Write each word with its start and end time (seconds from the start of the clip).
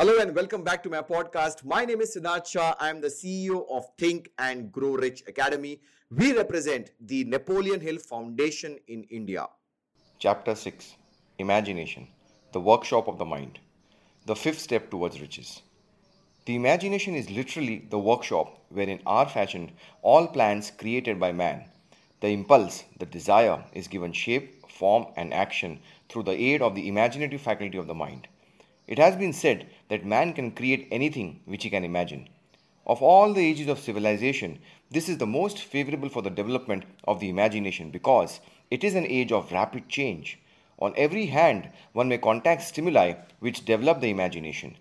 Hello 0.00 0.18
and 0.18 0.34
welcome 0.34 0.62
back 0.64 0.82
to 0.82 0.88
my 0.88 1.02
podcast. 1.02 1.62
My 1.62 1.84
name 1.84 2.00
is 2.00 2.16
Siddharth 2.16 2.46
Shah. 2.46 2.74
I 2.80 2.88
am 2.88 3.02
the 3.02 3.08
CEO 3.08 3.66
of 3.70 3.84
Think 3.98 4.30
and 4.38 4.72
Grow 4.72 4.92
Rich 4.92 5.24
Academy. 5.28 5.78
We 6.10 6.32
represent 6.32 6.92
the 7.02 7.24
Napoleon 7.24 7.82
Hill 7.82 7.98
Foundation 7.98 8.78
in 8.88 9.02
India. 9.10 9.46
Chapter 10.18 10.54
6 10.54 10.94
Imagination, 11.38 12.08
the 12.52 12.60
workshop 12.62 13.08
of 13.08 13.18
the 13.18 13.26
mind, 13.26 13.58
the 14.24 14.34
fifth 14.34 14.60
step 14.60 14.90
towards 14.90 15.20
riches. 15.20 15.60
The 16.46 16.54
imagination 16.54 17.14
is 17.14 17.28
literally 17.28 17.86
the 17.90 17.98
workshop 17.98 18.58
wherein 18.70 19.00
are 19.04 19.28
fashioned 19.28 19.70
all 20.00 20.28
plans 20.28 20.70
created 20.70 21.20
by 21.20 21.32
man. 21.32 21.64
The 22.22 22.28
impulse, 22.28 22.84
the 22.98 23.04
desire, 23.04 23.62
is 23.74 23.86
given 23.86 24.14
shape, 24.14 24.66
form, 24.70 25.08
and 25.18 25.34
action 25.34 25.78
through 26.08 26.22
the 26.22 26.40
aid 26.40 26.62
of 26.62 26.74
the 26.74 26.88
imaginative 26.88 27.42
faculty 27.42 27.76
of 27.76 27.86
the 27.86 27.94
mind. 27.94 28.28
It 28.90 28.98
has 28.98 29.14
been 29.14 29.32
said 29.32 29.68
that 29.90 30.06
man 30.06 30.32
can 30.32 30.50
create 30.52 30.88
anything 30.90 31.40
which 31.44 31.64
he 31.64 31.70
can 31.70 31.84
imagine. 31.84 32.28
Of 32.86 33.02
all 33.02 33.34
the 33.34 33.46
ages 33.46 33.68
of 33.68 33.78
civilization, 33.78 34.58
this 34.90 35.08
is 35.08 35.18
the 35.18 35.26
most 35.26 35.58
favorable 35.58 36.08
for 36.08 36.22
the 36.22 36.30
development 36.30 36.84
of 37.06 37.20
the 37.20 37.28
imagination 37.28 37.90
because 37.90 38.40
it 38.70 38.82
is 38.82 38.94
an 38.94 39.06
age 39.06 39.30
of 39.30 39.52
rapid 39.52 39.88
change. 39.88 40.38
On 40.78 40.94
every 40.96 41.26
hand, 41.26 41.68
one 41.92 42.08
may 42.08 42.18
contact 42.18 42.62
stimuli 42.62 43.14
which 43.40 43.64
develop 43.66 44.00
the 44.00 44.08
imagination. 44.08 44.76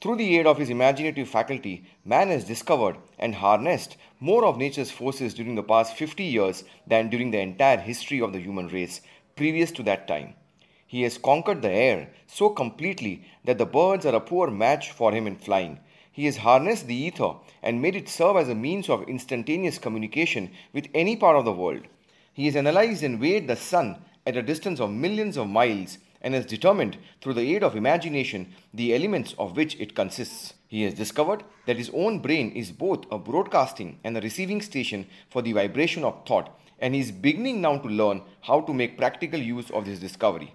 Through 0.00 0.16
the 0.16 0.38
aid 0.38 0.46
of 0.46 0.58
his 0.58 0.70
imaginative 0.70 1.28
faculty, 1.28 1.84
man 2.04 2.28
has 2.28 2.44
discovered 2.44 2.96
and 3.18 3.34
harnessed 3.34 3.96
more 4.20 4.44
of 4.44 4.56
nature's 4.56 4.90
forces 4.90 5.34
during 5.34 5.54
the 5.54 5.62
past 5.62 5.96
50 5.96 6.24
years 6.24 6.64
than 6.86 7.08
during 7.08 7.30
the 7.30 7.40
entire 7.40 7.78
history 7.78 8.20
of 8.20 8.32
the 8.32 8.40
human 8.40 8.68
race 8.68 9.00
previous 9.36 9.70
to 9.72 9.82
that 9.84 10.06
time. 10.08 10.34
He 10.88 11.02
has 11.02 11.18
conquered 11.18 11.60
the 11.60 11.70
air 11.70 12.08
so 12.26 12.48
completely 12.48 13.22
that 13.44 13.58
the 13.58 13.66
birds 13.66 14.06
are 14.06 14.14
a 14.14 14.20
poor 14.20 14.50
match 14.50 14.90
for 14.90 15.12
him 15.12 15.26
in 15.26 15.36
flying. 15.36 15.80
He 16.10 16.24
has 16.24 16.38
harnessed 16.38 16.86
the 16.86 16.94
ether 16.94 17.34
and 17.62 17.82
made 17.82 17.94
it 17.94 18.08
serve 18.08 18.38
as 18.38 18.48
a 18.48 18.54
means 18.54 18.88
of 18.88 19.06
instantaneous 19.06 19.76
communication 19.76 20.50
with 20.72 20.88
any 20.94 21.14
part 21.14 21.36
of 21.36 21.44
the 21.44 21.52
world. 21.52 21.82
He 22.32 22.46
has 22.46 22.56
analyzed 22.56 23.02
and 23.02 23.20
weighed 23.20 23.48
the 23.48 23.56
sun 23.56 24.02
at 24.26 24.38
a 24.38 24.42
distance 24.42 24.80
of 24.80 24.90
millions 24.90 25.36
of 25.36 25.46
miles 25.46 25.98
and 26.22 26.32
has 26.32 26.46
determined 26.46 26.96
through 27.20 27.34
the 27.34 27.54
aid 27.54 27.62
of 27.62 27.76
imagination 27.76 28.54
the 28.72 28.94
elements 28.94 29.34
of 29.38 29.58
which 29.58 29.78
it 29.78 29.94
consists. 29.94 30.54
He 30.68 30.84
has 30.84 30.94
discovered 30.94 31.44
that 31.66 31.76
his 31.76 31.90
own 31.92 32.20
brain 32.20 32.50
is 32.52 32.72
both 32.72 33.04
a 33.12 33.18
broadcasting 33.18 34.00
and 34.04 34.16
a 34.16 34.22
receiving 34.22 34.62
station 34.62 35.06
for 35.28 35.42
the 35.42 35.52
vibration 35.52 36.02
of 36.02 36.26
thought, 36.26 36.58
and 36.78 36.94
he 36.94 37.00
is 37.02 37.12
beginning 37.12 37.60
now 37.60 37.76
to 37.76 37.88
learn 37.88 38.22
how 38.40 38.62
to 38.62 38.72
make 38.72 38.96
practical 38.96 39.38
use 39.38 39.70
of 39.70 39.84
this 39.84 39.98
discovery. 39.98 40.54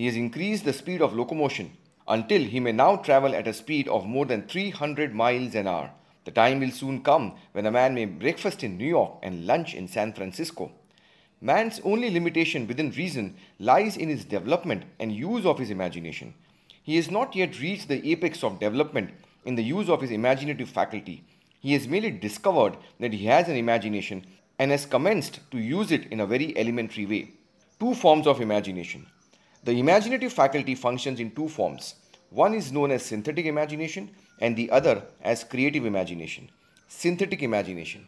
He 0.00 0.06
has 0.06 0.16
increased 0.16 0.64
the 0.64 0.72
speed 0.72 1.02
of 1.02 1.12
locomotion 1.12 1.76
until 2.08 2.40
he 2.40 2.58
may 2.58 2.72
now 2.72 2.96
travel 2.96 3.34
at 3.34 3.46
a 3.46 3.52
speed 3.52 3.86
of 3.86 4.06
more 4.06 4.24
than 4.24 4.48
300 4.48 5.14
miles 5.14 5.54
an 5.54 5.66
hour. 5.66 5.90
The 6.24 6.30
time 6.30 6.60
will 6.60 6.70
soon 6.70 7.02
come 7.02 7.34
when 7.52 7.66
a 7.66 7.70
man 7.70 7.92
may 7.92 8.06
breakfast 8.06 8.64
in 8.64 8.78
New 8.78 8.86
York 8.86 9.18
and 9.22 9.46
lunch 9.46 9.74
in 9.74 9.88
San 9.88 10.14
Francisco. 10.14 10.72
Man's 11.42 11.80
only 11.84 12.08
limitation 12.08 12.66
within 12.66 12.92
reason 12.92 13.36
lies 13.58 13.98
in 13.98 14.08
his 14.08 14.24
development 14.24 14.84
and 14.98 15.12
use 15.12 15.44
of 15.44 15.58
his 15.58 15.68
imagination. 15.68 16.32
He 16.82 16.96
has 16.96 17.10
not 17.10 17.36
yet 17.36 17.60
reached 17.60 17.88
the 17.88 18.10
apex 18.10 18.42
of 18.42 18.58
development 18.58 19.10
in 19.44 19.54
the 19.54 19.62
use 19.62 19.90
of 19.90 20.00
his 20.00 20.12
imaginative 20.12 20.70
faculty. 20.70 21.24
He 21.60 21.74
has 21.74 21.86
merely 21.86 22.10
discovered 22.10 22.78
that 23.00 23.12
he 23.12 23.26
has 23.26 23.50
an 23.50 23.56
imagination 23.56 24.24
and 24.58 24.70
has 24.70 24.86
commenced 24.86 25.40
to 25.50 25.58
use 25.58 25.92
it 25.92 26.06
in 26.06 26.20
a 26.20 26.26
very 26.26 26.56
elementary 26.56 27.04
way. 27.04 27.32
Two 27.78 27.92
forms 27.92 28.26
of 28.26 28.40
imagination 28.40 29.04
the 29.62 29.78
imaginative 29.78 30.32
faculty 30.32 30.74
functions 30.74 31.20
in 31.20 31.30
two 31.32 31.46
forms. 31.46 31.96
One 32.30 32.54
is 32.54 32.72
known 32.72 32.90
as 32.92 33.04
synthetic 33.04 33.44
imagination 33.44 34.10
and 34.40 34.56
the 34.56 34.70
other 34.70 35.02
as 35.20 35.44
creative 35.44 35.84
imagination. 35.84 36.50
Synthetic 36.88 37.42
imagination. 37.42 38.06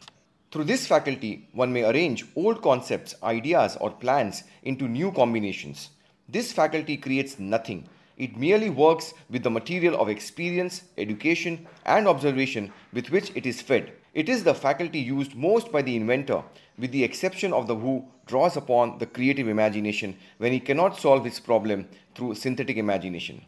Through 0.50 0.64
this 0.64 0.86
faculty, 0.86 1.48
one 1.52 1.72
may 1.72 1.84
arrange 1.84 2.24
old 2.36 2.62
concepts, 2.62 3.14
ideas, 3.22 3.76
or 3.80 3.90
plans 3.90 4.44
into 4.62 4.88
new 4.88 5.12
combinations. 5.12 5.90
This 6.28 6.52
faculty 6.52 6.96
creates 6.96 7.38
nothing. 7.38 7.86
It 8.16 8.36
merely 8.36 8.70
works 8.70 9.12
with 9.28 9.42
the 9.42 9.50
material 9.50 10.00
of 10.00 10.08
experience, 10.08 10.84
education, 10.96 11.66
and 11.84 12.08
observation 12.08 12.72
with 12.92 13.10
which 13.10 13.30
it 13.34 13.44
is 13.44 13.60
fed. 13.60 13.92
It 14.14 14.28
is 14.28 14.44
the 14.44 14.54
faculty 14.54 14.98
used 14.98 15.34
most 15.34 15.72
by 15.72 15.80
the 15.80 15.96
inventor, 15.96 16.42
with 16.78 16.92
the 16.92 17.02
exception 17.02 17.54
of 17.54 17.66
the 17.66 17.74
who 17.74 18.04
draws 18.26 18.58
upon 18.58 18.98
the 18.98 19.06
creative 19.06 19.48
imagination 19.48 20.16
when 20.36 20.52
he 20.52 20.60
cannot 20.60 20.98
solve 20.98 21.24
his 21.24 21.40
problem 21.40 21.88
through 22.14 22.34
synthetic 22.34 22.76
imagination. 22.76 23.42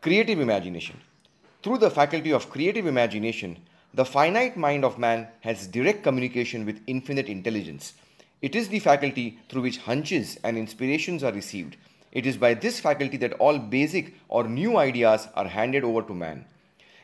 Creative 0.00 0.40
imagination. 0.40 1.00
Through 1.62 1.78
the 1.78 1.90
faculty 1.90 2.32
of 2.32 2.50
creative 2.50 2.86
imagination, 2.86 3.58
the 3.94 4.04
finite 4.04 4.56
mind 4.56 4.84
of 4.84 4.98
man 4.98 5.28
has 5.40 5.68
direct 5.68 6.02
communication 6.02 6.66
with 6.66 6.82
infinite 6.88 7.28
intelligence. 7.28 7.94
It 8.42 8.56
is 8.56 8.68
the 8.68 8.78
faculty 8.80 9.38
through 9.48 9.62
which 9.62 9.78
hunches 9.78 10.38
and 10.42 10.58
inspirations 10.58 11.22
are 11.22 11.32
received. 11.32 11.76
It 12.10 12.26
is 12.26 12.36
by 12.36 12.54
this 12.54 12.80
faculty 12.80 13.16
that 13.18 13.34
all 13.34 13.58
basic 13.58 14.14
or 14.28 14.48
new 14.48 14.76
ideas 14.76 15.28
are 15.34 15.46
handed 15.46 15.84
over 15.84 16.02
to 16.02 16.14
man. 16.14 16.46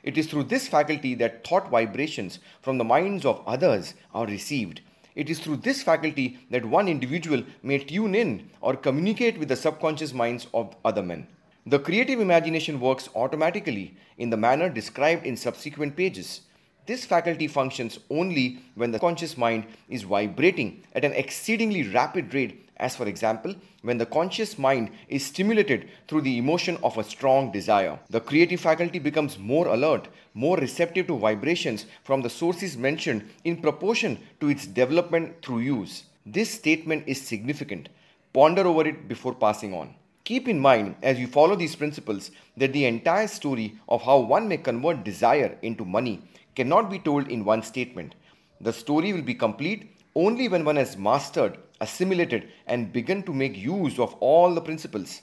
It 0.06 0.16
is 0.16 0.28
through 0.28 0.44
this 0.44 0.68
faculty 0.68 1.16
that 1.16 1.44
thought 1.44 1.68
vibrations 1.68 2.38
from 2.62 2.78
the 2.78 2.84
minds 2.84 3.24
of 3.24 3.42
others 3.44 3.94
are 4.14 4.24
received. 4.24 4.80
It 5.16 5.28
is 5.28 5.40
through 5.40 5.56
this 5.56 5.82
faculty 5.82 6.38
that 6.48 6.64
one 6.64 6.86
individual 6.86 7.42
may 7.64 7.78
tune 7.78 8.14
in 8.14 8.48
or 8.60 8.76
communicate 8.76 9.36
with 9.36 9.48
the 9.48 9.56
subconscious 9.56 10.12
minds 10.14 10.46
of 10.54 10.76
other 10.84 11.02
men. 11.02 11.26
The 11.66 11.80
creative 11.80 12.20
imagination 12.20 12.78
works 12.78 13.08
automatically 13.16 13.96
in 14.16 14.30
the 14.30 14.36
manner 14.36 14.68
described 14.68 15.26
in 15.26 15.36
subsequent 15.36 15.96
pages. 15.96 16.42
This 16.86 17.04
faculty 17.04 17.48
functions 17.48 17.98
only 18.08 18.60
when 18.76 18.92
the 18.92 19.00
conscious 19.00 19.36
mind 19.36 19.66
is 19.88 20.04
vibrating 20.04 20.84
at 20.94 21.04
an 21.04 21.14
exceedingly 21.14 21.82
rapid 21.88 22.32
rate 22.32 22.65
as 22.78 22.94
for 22.96 23.06
example, 23.06 23.54
when 23.82 23.98
the 23.98 24.06
conscious 24.06 24.58
mind 24.58 24.90
is 25.08 25.24
stimulated 25.24 25.88
through 26.06 26.20
the 26.20 26.38
emotion 26.38 26.76
of 26.82 26.98
a 26.98 27.04
strong 27.04 27.50
desire, 27.50 27.98
the 28.10 28.20
creative 28.20 28.60
faculty 28.60 28.98
becomes 28.98 29.38
more 29.38 29.68
alert, 29.68 30.08
more 30.34 30.56
receptive 30.58 31.06
to 31.06 31.18
vibrations 31.18 31.86
from 32.04 32.22
the 32.22 32.30
sources 32.30 32.76
mentioned 32.76 33.28
in 33.44 33.56
proportion 33.56 34.18
to 34.40 34.48
its 34.48 34.66
development 34.66 35.42
through 35.42 35.60
use. 35.60 36.04
This 36.26 36.50
statement 36.50 37.04
is 37.06 37.20
significant. 37.20 37.88
Ponder 38.32 38.66
over 38.66 38.86
it 38.86 39.08
before 39.08 39.34
passing 39.34 39.72
on. 39.72 39.94
Keep 40.24 40.48
in 40.48 40.58
mind 40.58 40.96
as 41.02 41.18
you 41.18 41.26
follow 41.28 41.54
these 41.54 41.76
principles 41.76 42.32
that 42.56 42.72
the 42.72 42.84
entire 42.84 43.28
story 43.28 43.76
of 43.88 44.02
how 44.02 44.18
one 44.18 44.48
may 44.48 44.56
convert 44.56 45.04
desire 45.04 45.56
into 45.62 45.84
money 45.84 46.20
cannot 46.56 46.90
be 46.90 46.98
told 46.98 47.28
in 47.28 47.44
one 47.44 47.62
statement. 47.62 48.16
The 48.60 48.72
story 48.72 49.12
will 49.12 49.22
be 49.22 49.34
complete 49.34 49.96
only 50.16 50.48
when 50.48 50.64
one 50.64 50.76
has 50.76 50.96
mastered 50.96 51.58
assimilated, 51.80 52.48
and 52.66 52.92
begun 52.92 53.22
to 53.24 53.32
make 53.32 53.56
use 53.56 53.98
of 53.98 54.14
all 54.20 54.54
the 54.54 54.60
principles. 54.60 55.22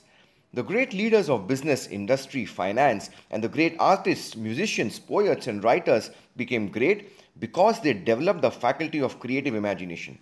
The 0.54 0.64
great 0.64 0.94
leaders 0.94 1.30
of 1.30 1.48
business, 1.48 1.88
industry, 1.88 2.46
finance, 2.46 3.10
and 3.32 3.44
the 3.44 3.50
great 3.50 3.76
artists, 3.80 4.36
musicians, 4.36 5.00
poets, 5.00 5.48
and 5.48 5.64
writers 5.64 6.12
became 6.36 6.68
great 6.68 7.12
because 7.40 7.80
they 7.82 7.94
developed 7.94 8.42
the 8.42 8.52
faculty 8.52 9.02
of 9.02 9.20
creative 9.20 9.56
imagination. 9.56 10.20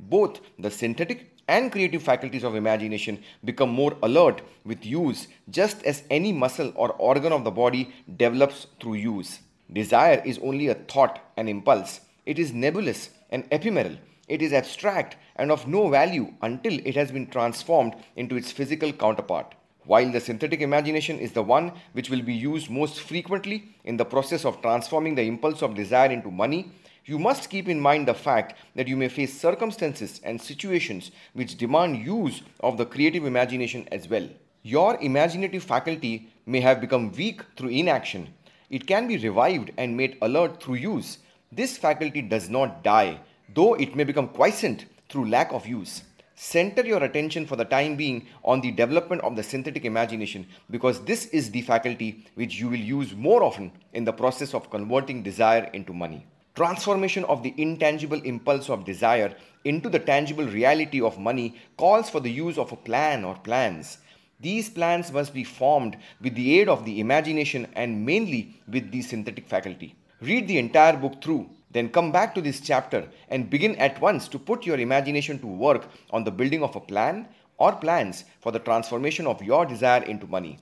Both 0.00 0.40
the 0.58 0.70
synthetic 0.70 1.30
and 1.46 1.72
creative 1.72 2.02
faculties 2.02 2.44
of 2.44 2.56
imagination 2.56 3.22
become 3.44 3.70
more 3.70 3.96
alert 4.02 4.42
with 4.64 4.84
use, 4.84 5.28
just 5.48 5.82
as 5.84 6.02
any 6.10 6.32
muscle 6.32 6.72
or 6.74 6.90
organ 6.94 7.32
of 7.32 7.44
the 7.44 7.50
body 7.50 7.94
develops 8.16 8.66
through 8.80 8.94
use. 8.94 9.38
Desire 9.72 10.22
is 10.24 10.38
only 10.38 10.68
a 10.68 10.74
thought, 10.74 11.20
an 11.36 11.48
impulse. 11.48 12.00
It 12.26 12.38
is 12.38 12.52
nebulous 12.52 13.10
and 13.30 13.46
ephemeral. 13.50 13.96
It 14.28 14.42
is 14.42 14.52
abstract 14.52 15.16
and 15.36 15.50
of 15.50 15.66
no 15.66 15.88
value 15.88 16.34
until 16.42 16.78
it 16.84 16.94
has 16.94 17.10
been 17.10 17.26
transformed 17.28 17.94
into 18.14 18.36
its 18.36 18.52
physical 18.52 18.92
counterpart. 18.92 19.54
While 19.84 20.12
the 20.12 20.20
synthetic 20.20 20.60
imagination 20.60 21.18
is 21.18 21.32
the 21.32 21.42
one 21.42 21.72
which 21.94 22.10
will 22.10 22.20
be 22.20 22.34
used 22.34 22.68
most 22.68 23.00
frequently 23.00 23.74
in 23.84 23.96
the 23.96 24.04
process 24.04 24.44
of 24.44 24.60
transforming 24.60 25.14
the 25.14 25.22
impulse 25.22 25.62
of 25.62 25.74
desire 25.74 26.12
into 26.12 26.30
money, 26.30 26.70
you 27.06 27.18
must 27.18 27.48
keep 27.48 27.70
in 27.70 27.80
mind 27.80 28.06
the 28.06 28.12
fact 28.12 28.54
that 28.74 28.86
you 28.86 28.98
may 28.98 29.08
face 29.08 29.40
circumstances 29.40 30.20
and 30.22 30.38
situations 30.38 31.10
which 31.32 31.56
demand 31.56 32.04
use 32.04 32.42
of 32.60 32.76
the 32.76 32.84
creative 32.84 33.24
imagination 33.24 33.88
as 33.90 34.10
well. 34.10 34.28
Your 34.62 35.00
imaginative 35.00 35.62
faculty 35.62 36.28
may 36.44 36.60
have 36.60 36.82
become 36.82 37.10
weak 37.12 37.40
through 37.56 37.70
inaction. 37.70 38.34
It 38.68 38.86
can 38.86 39.08
be 39.08 39.16
revived 39.16 39.70
and 39.78 39.96
made 39.96 40.18
alert 40.20 40.62
through 40.62 40.74
use. 40.74 41.16
This 41.50 41.78
faculty 41.78 42.20
does 42.20 42.50
not 42.50 42.84
die, 42.84 43.20
though 43.54 43.74
it 43.74 43.96
may 43.96 44.04
become 44.04 44.28
quiescent 44.28 44.86
through 45.08 45.28
lack 45.28 45.52
of 45.52 45.66
use. 45.66 46.02
Center 46.34 46.86
your 46.86 47.02
attention 47.02 47.46
for 47.46 47.56
the 47.56 47.64
time 47.64 47.96
being 47.96 48.26
on 48.44 48.60
the 48.60 48.70
development 48.70 49.22
of 49.22 49.34
the 49.34 49.42
synthetic 49.42 49.84
imagination 49.84 50.46
because 50.70 51.00
this 51.04 51.26
is 51.26 51.50
the 51.50 51.62
faculty 51.62 52.24
which 52.36 52.60
you 52.60 52.68
will 52.68 52.76
use 52.76 53.12
more 53.16 53.42
often 53.42 53.72
in 53.92 54.04
the 54.04 54.12
process 54.12 54.54
of 54.54 54.70
converting 54.70 55.22
desire 55.22 55.68
into 55.72 55.92
money. 55.92 56.24
Transformation 56.54 57.24
of 57.24 57.42
the 57.42 57.54
intangible 57.56 58.20
impulse 58.22 58.70
of 58.70 58.84
desire 58.84 59.34
into 59.64 59.88
the 59.88 59.98
tangible 59.98 60.44
reality 60.44 61.00
of 61.00 61.18
money 61.18 61.56
calls 61.76 62.08
for 62.08 62.20
the 62.20 62.30
use 62.30 62.56
of 62.56 62.70
a 62.70 62.76
plan 62.76 63.24
or 63.24 63.34
plans. 63.34 63.98
These 64.40 64.70
plans 64.70 65.10
must 65.10 65.34
be 65.34 65.42
formed 65.42 65.96
with 66.20 66.36
the 66.36 66.60
aid 66.60 66.68
of 66.68 66.84
the 66.84 67.00
imagination 67.00 67.66
and 67.74 68.06
mainly 68.06 68.60
with 68.68 68.92
the 68.92 69.02
synthetic 69.02 69.48
faculty. 69.48 69.96
Read 70.20 70.46
the 70.46 70.58
entire 70.58 70.96
book 70.96 71.20
through, 71.20 71.50
then 71.70 71.88
come 71.88 72.12
back 72.12 72.34
to 72.34 72.40
this 72.40 72.60
chapter 72.60 73.08
and 73.28 73.50
begin 73.50 73.76
at 73.76 74.00
once 74.00 74.28
to 74.28 74.38
put 74.38 74.64
your 74.64 74.78
imagination 74.78 75.38
to 75.40 75.46
work 75.46 75.88
on 76.10 76.24
the 76.24 76.30
building 76.30 76.62
of 76.62 76.76
a 76.76 76.80
plan 76.80 77.28
or 77.58 77.72
plans 77.72 78.24
for 78.40 78.52
the 78.52 78.58
transformation 78.58 79.26
of 79.26 79.42
your 79.42 79.66
desire 79.66 80.02
into 80.04 80.26
money. 80.26 80.58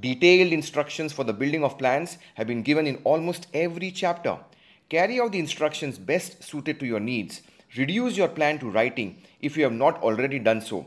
Detailed 0.00 0.52
instructions 0.52 1.12
for 1.12 1.24
the 1.24 1.32
building 1.32 1.64
of 1.64 1.78
plans 1.78 2.18
have 2.34 2.46
been 2.46 2.62
given 2.62 2.86
in 2.86 2.96
almost 3.04 3.46
every 3.54 3.90
chapter. 3.90 4.38
Carry 4.88 5.20
out 5.20 5.32
the 5.32 5.38
instructions 5.38 5.98
best 5.98 6.42
suited 6.42 6.80
to 6.80 6.86
your 6.86 7.00
needs. 7.00 7.42
Reduce 7.76 8.16
your 8.16 8.28
plan 8.28 8.58
to 8.58 8.70
writing 8.70 9.22
if 9.40 9.56
you 9.56 9.64
have 9.64 9.72
not 9.72 10.02
already 10.02 10.38
done 10.38 10.60
so. 10.60 10.86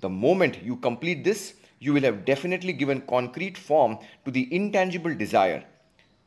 The 0.00 0.08
moment 0.08 0.62
you 0.62 0.76
complete 0.76 1.22
this, 1.22 1.54
you 1.78 1.92
will 1.92 2.02
have 2.02 2.24
definitely 2.24 2.72
given 2.72 3.00
concrete 3.02 3.58
form 3.58 3.98
to 4.24 4.30
the 4.30 4.52
intangible 4.54 5.14
desire. 5.14 5.64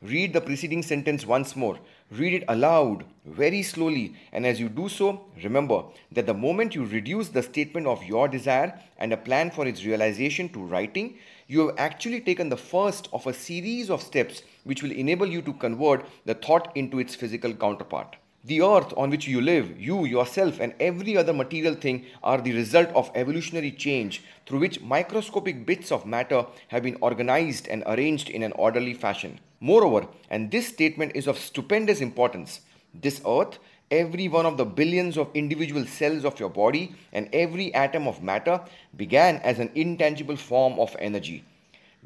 Read 0.03 0.31
the 0.31 0.41
preceding 0.41 0.83
sentence 0.83 1.25
once 1.25 1.55
more. 1.55 1.79
Read 2.11 2.35
it 2.35 2.43
aloud, 2.47 3.03
very 3.25 3.63
slowly, 3.63 4.13
and 4.31 4.45
as 4.45 4.59
you 4.59 4.69
do 4.69 4.87
so, 4.87 5.25
remember 5.43 5.83
that 6.11 6.27
the 6.27 6.33
moment 6.35 6.75
you 6.75 6.85
reduce 6.85 7.29
the 7.29 7.41
statement 7.41 7.87
of 7.87 8.03
your 8.03 8.27
desire 8.27 8.79
and 8.99 9.11
a 9.11 9.17
plan 9.17 9.49
for 9.49 9.65
its 9.65 9.83
realization 9.83 10.49
to 10.49 10.59
writing, 10.59 11.17
you 11.47 11.65
have 11.65 11.79
actually 11.79 12.21
taken 12.21 12.47
the 12.47 12.55
first 12.55 13.09
of 13.11 13.25
a 13.25 13.33
series 13.33 13.89
of 13.89 14.03
steps 14.03 14.43
which 14.65 14.83
will 14.83 14.91
enable 14.91 15.25
you 15.25 15.41
to 15.41 15.53
convert 15.53 16.05
the 16.25 16.35
thought 16.35 16.71
into 16.75 16.99
its 16.99 17.15
physical 17.15 17.51
counterpart. 17.51 18.17
The 18.47 18.61
earth 18.61 18.93
on 18.95 19.09
which 19.09 19.27
you 19.27 19.41
live, 19.41 19.77
you, 19.77 20.05
yourself, 20.05 20.61
and 20.61 20.73
every 20.79 21.17
other 21.17 21.33
material 21.33 21.75
thing 21.75 22.05
are 22.23 22.39
the 22.39 22.53
result 22.53 22.87
of 22.95 23.11
evolutionary 23.13 23.71
change 23.71 24.23
through 24.45 24.59
which 24.59 24.79
microscopic 24.79 25.65
bits 25.65 25.91
of 25.91 26.05
matter 26.05 26.45
have 26.69 26.83
been 26.83 26.97
organized 27.01 27.67
and 27.67 27.83
arranged 27.85 28.29
in 28.29 28.43
an 28.43 28.53
orderly 28.53 28.93
fashion. 28.93 29.41
Moreover, 29.59 30.07
and 30.29 30.49
this 30.49 30.65
statement 30.65 31.11
is 31.13 31.27
of 31.27 31.37
stupendous 31.37 31.99
importance, 31.99 32.61
this 32.93 33.19
earth, 33.27 33.59
every 33.91 34.29
one 34.29 34.45
of 34.45 34.55
the 34.55 34.63
billions 34.63 35.17
of 35.17 35.29
individual 35.33 35.85
cells 35.85 36.23
of 36.23 36.39
your 36.39 36.49
body, 36.49 36.95
and 37.11 37.27
every 37.33 37.73
atom 37.73 38.07
of 38.07 38.23
matter 38.23 38.61
began 38.95 39.41
as 39.43 39.59
an 39.59 39.71
intangible 39.75 40.37
form 40.37 40.79
of 40.79 40.95
energy. 40.99 41.43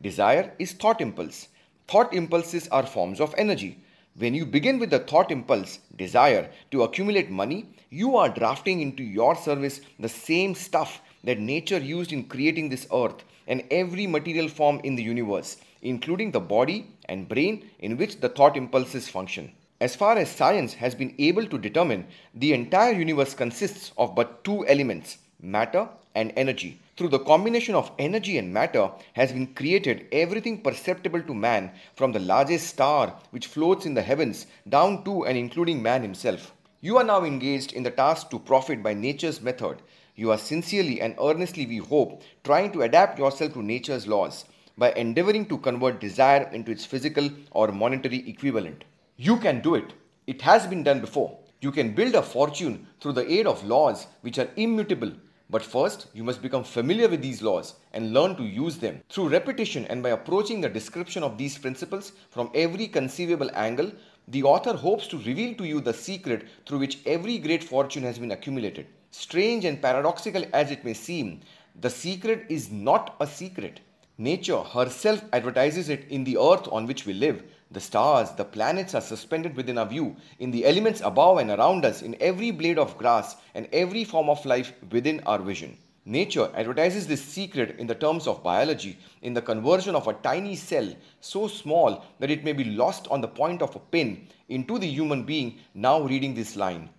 Desire 0.02 0.54
is 0.58 0.72
thought 0.72 1.02
impulse. 1.02 1.50
Thought 1.88 2.16
impulses 2.16 2.68
are 2.70 2.88
forms 2.88 3.22
of 3.22 3.36
energy. 3.38 3.78
When 4.18 4.34
you 4.34 4.46
begin 4.46 4.78
with 4.78 4.90
the 4.90 5.00
thought 5.00 5.32
impulse, 5.32 5.80
desire, 5.96 6.52
to 6.72 6.84
accumulate 6.84 7.30
money, 7.30 7.68
you 7.90 8.18
are 8.18 8.28
drafting 8.28 8.82
into 8.82 9.04
your 9.04 9.38
service 9.38 9.80
the 10.00 10.10
same 10.10 10.54
stuff 10.54 11.02
that 11.24 11.40
nature 11.40 11.78
used 11.78 12.12
in 12.12 12.26
creating 12.26 12.68
this 12.68 12.88
earth 12.94 13.24
and 13.48 13.64
every 13.72 14.08
material 14.08 14.50
form 14.50 14.82
in 14.84 14.96
the 14.96 15.04
universe, 15.04 15.58
including 15.82 16.32
the 16.32 16.42
body 16.42 16.88
and 17.06 17.30
brain 17.30 17.70
in 17.80 17.96
which 17.96 18.20
the 18.20 18.28
thought 18.28 18.58
impulses 18.58 19.08
function. 19.08 19.54
As 19.80 19.96
far 19.96 20.18
as 20.18 20.30
science 20.30 20.74
has 20.74 20.94
been 20.94 21.16
able 21.18 21.46
to 21.46 21.58
determine, 21.58 22.06
the 22.36 22.52
entire 22.52 22.92
universe 22.92 23.34
consists 23.34 23.94
of 23.98 24.14
but 24.14 24.44
two 24.44 24.68
elements 24.68 25.20
matter 25.42 25.88
and 26.16 26.34
energy. 26.36 26.81
Through 26.98 27.10
the 27.10 27.20
combination 27.20 27.74
of 27.74 27.92
energy 27.98 28.38
and 28.38 28.54
matter 28.54 28.92
has 29.14 29.32
been 29.32 29.54
created 29.54 30.08
everything 30.12 30.62
perceptible 30.62 31.22
to 31.22 31.34
man 31.34 31.72
from 31.96 32.12
the 32.12 32.20
largest 32.20 32.68
star 32.68 33.16
which 33.30 33.48
floats 33.48 33.86
in 33.86 33.94
the 33.94 34.02
heavens 34.02 34.46
down 34.68 35.04
to 35.06 35.26
and 35.26 35.38
including 35.38 35.82
man 35.82 36.02
himself. 36.02 36.54
You 36.82 36.98
are 36.98 37.04
now 37.04 37.24
engaged 37.24 37.74
in 37.74 37.84
the 37.84 37.92
task 37.92 38.30
to 38.32 38.40
profit 38.40 38.84
by 38.84 38.94
nature's 38.94 39.42
method. 39.42 39.82
You 40.16 40.32
are 40.32 40.38
sincerely 40.38 41.00
and 41.00 41.16
earnestly, 41.22 41.66
we 41.66 41.78
hope, 41.78 42.24
trying 42.44 42.72
to 42.74 42.82
adapt 42.82 43.18
yourself 43.18 43.54
to 43.54 43.64
nature's 43.64 44.08
laws 44.08 44.46
by 44.78 44.92
endeavoring 44.94 45.46
to 45.46 45.60
convert 45.60 46.00
desire 46.00 46.50
into 46.52 46.72
its 46.72 46.86
physical 46.86 47.30
or 47.52 47.72
monetary 47.72 48.28
equivalent. 48.30 48.84
You 49.16 49.38
can 49.38 49.62
do 49.62 49.76
it. 49.76 49.94
It 50.28 50.42
has 50.42 50.68
been 50.68 50.84
done 50.84 51.00
before. 51.00 51.38
You 51.62 51.72
can 51.72 51.94
build 51.94 52.16
a 52.16 52.22
fortune 52.22 52.88
through 53.00 53.14
the 53.14 53.32
aid 53.32 53.48
of 53.48 53.64
laws 53.64 54.08
which 54.22 54.40
are 54.40 54.50
immutable. 54.56 55.12
But 55.52 55.64
first, 55.64 56.08
you 56.14 56.24
must 56.24 56.42
become 56.42 56.64
familiar 56.64 57.10
with 57.10 57.22
these 57.22 57.42
laws 57.42 57.76
and 57.92 58.14
learn 58.14 58.38
to 58.38 58.44
use 58.44 58.78
them. 58.78 59.04
Through 59.10 59.28
repetition 59.28 59.86
and 59.88 60.02
by 60.02 60.12
approaching 60.12 60.62
the 60.62 60.70
description 60.70 61.24
of 61.24 61.38
these 61.38 61.58
principles 61.58 62.14
from 62.30 62.50
every 62.56 62.88
conceivable 62.88 63.52
angle, 63.54 63.92
the 64.30 64.44
author 64.44 64.74
hopes 64.74 65.08
to 65.08 65.18
reveal 65.18 65.54
to 65.56 65.66
you 65.66 65.82
the 65.82 65.94
secret 65.94 66.48
through 66.66 66.80
which 66.80 67.00
every 67.06 67.38
great 67.38 67.66
fortune 67.66 68.04
has 68.04 68.18
been 68.18 68.32
accumulated. 68.32 68.88
Strange 69.12 69.66
and 69.66 69.82
paradoxical 69.82 70.46
as 70.54 70.72
it 70.72 70.86
may 70.86 70.94
seem, 70.94 71.42
the 71.82 71.90
secret 71.90 72.46
is 72.48 72.72
not 72.72 73.18
a 73.20 73.28
secret. 73.28 73.82
Nature 74.18 74.60
herself 74.60 75.22
advertises 75.34 75.90
it 75.90 76.06
in 76.10 76.24
the 76.24 76.38
earth 76.38 76.68
on 76.72 76.88
which 76.88 77.06
we 77.06 77.12
live, 77.14 77.44
the 77.72 77.80
stars, 77.80 78.32
the 78.32 78.44
planets 78.44 78.94
are 78.94 79.02
suspended 79.02 79.56
within 79.56 79.78
our 79.78 79.86
view, 79.86 80.16
in 80.40 80.52
the 80.52 80.66
elements 80.66 81.02
above 81.02 81.38
and 81.38 81.50
around 81.50 81.86
us, 81.86 82.02
in 82.02 82.18
every 82.20 82.52
blade 82.52 82.78
of 82.78 82.98
grass 82.98 83.38
and 83.56 83.68
every 83.72 84.04
form 84.04 84.30
of 84.30 84.46
life 84.46 84.74
within 84.92 85.22
our 85.26 85.40
vision. 85.40 85.78
Nature 86.04 86.50
advertises 86.56 87.06
this 87.06 87.24
secret 87.24 87.76
in 87.78 87.86
the 87.86 87.96
terms 87.96 88.26
of 88.26 88.44
biology, 88.44 88.98
in 89.22 89.34
the 89.34 89.42
conversion 89.42 89.96
of 89.96 90.08
a 90.08 90.14
tiny 90.14 90.56
cell 90.56 90.94
so 91.20 91.48
small 91.48 92.04
that 92.20 92.32
it 92.32 92.44
may 92.44 92.54
be 92.54 92.64
lost 92.64 93.08
on 93.10 93.22
the 93.22 93.28
point 93.28 93.62
of 93.62 93.76
a 93.76 93.80
pin 93.80 94.28
into 94.50 94.80
the 94.80 94.88
human 94.88 95.24
being 95.24 95.60
now 95.76 96.02
reading 96.02 96.34
this 96.34 96.56
line. 96.56 96.90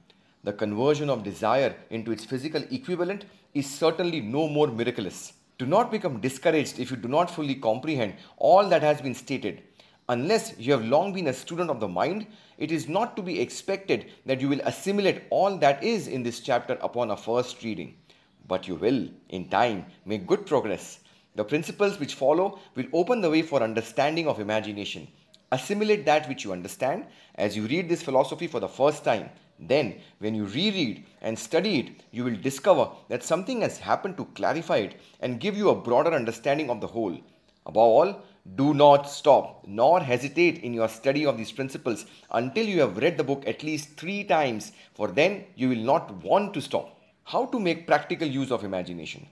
The 0.45 0.53
conversion 0.53 1.11
of 1.11 1.25
desire 1.25 1.75
into 1.91 2.13
its 2.13 2.25
physical 2.25 2.63
equivalent 2.71 3.25
is 3.55 3.69
certainly 3.69 4.21
no 4.21 4.49
more 4.49 4.69
miraculous. 4.69 5.33
Do 5.59 5.67
not 5.67 5.91
become 5.91 6.21
discouraged 6.21 6.79
if 6.79 6.91
you 6.91 6.97
do 6.97 7.09
not 7.09 7.31
fully 7.31 7.57
comprehend 7.57 8.15
all 8.37 8.69
that 8.69 8.83
has 8.83 9.01
been 9.01 9.15
stated. 9.15 9.63
Unless 10.09 10.55
you 10.59 10.73
have 10.73 10.85
long 10.85 11.13
been 11.13 11.29
a 11.29 11.33
student 11.33 11.71
of 11.71 11.79
the 11.79 11.89
mind, 11.89 12.27
it 12.59 12.73
is 12.73 12.89
not 12.89 13.17
to 13.17 13.23
be 13.23 13.41
expected 13.41 14.11
that 14.27 14.41
you 14.41 14.49
will 14.49 14.61
assimilate 14.65 15.23
all 15.31 15.57
that 15.59 15.83
is 15.83 16.09
in 16.09 16.23
this 16.23 16.41
chapter 16.41 16.77
upon 16.81 17.11
a 17.11 17.17
first 17.17 17.63
reading. 17.63 17.97
But 18.49 18.67
you 18.67 18.75
will, 18.75 19.09
in 19.29 19.49
time, 19.49 19.87
make 20.05 20.27
good 20.27 20.45
progress. 20.45 20.99
The 21.37 21.45
principles 21.45 22.01
which 22.01 22.15
follow 22.15 22.59
will 22.75 22.87
open 22.93 23.21
the 23.21 23.31
way 23.31 23.43
for 23.43 23.63
understanding 23.63 24.27
of 24.27 24.41
imagination. 24.41 25.07
Assimilate 25.53 26.05
that 26.07 26.29
which 26.29 26.45
you 26.45 26.53
understand 26.53 27.07
as 27.37 27.57
you 27.57 27.67
read 27.67 27.89
this 27.89 28.03
philosophy 28.03 28.49
for 28.49 28.59
the 28.59 28.69
first 28.69 29.05
time. 29.05 29.31
Then, 29.59 30.01
when 30.19 30.35
you 30.35 30.47
reread 30.47 31.05
and 31.21 31.39
study 31.39 31.79
it, 31.79 32.03
you 32.11 32.25
will 32.25 32.37
discover 32.37 32.89
that 33.09 33.23
something 33.23 33.61
has 33.61 33.79
happened 33.79 34.17
to 34.17 34.25
clarify 34.35 34.79
it 34.79 35.01
and 35.21 35.41
give 35.41 35.57
you 35.57 35.71
a 35.71 35.75
broader 35.75 36.13
understanding 36.13 36.69
of 36.69 36.81
the 36.81 36.87
whole. 36.89 37.17
Above 37.65 37.77
all, 37.77 38.23
do 38.57 38.75
not 38.75 39.09
stop 39.09 39.65
nor 39.69 40.01
hesitate 40.01 40.59
in 40.65 40.75
your 40.75 40.89
study 40.89 41.25
of 41.25 41.39
these 41.39 41.53
principles 41.53 42.07
until 42.33 42.67
you 42.67 42.81
have 42.81 42.97
read 42.97 43.17
the 43.17 43.23
book 43.23 43.45
at 43.47 43.63
least 43.63 43.97
three 43.97 44.25
times, 44.25 44.73
for 44.95 45.09
then 45.09 45.45
you 45.55 45.69
will 45.69 45.77
not 45.77 46.11
want 46.25 46.53
to 46.53 46.61
stop. 46.61 47.01
How 47.23 47.47
to 47.47 47.61
make 47.61 47.87
practical 47.87 48.27
use 48.27 48.51
of 48.51 48.65
imagination? 48.65 49.29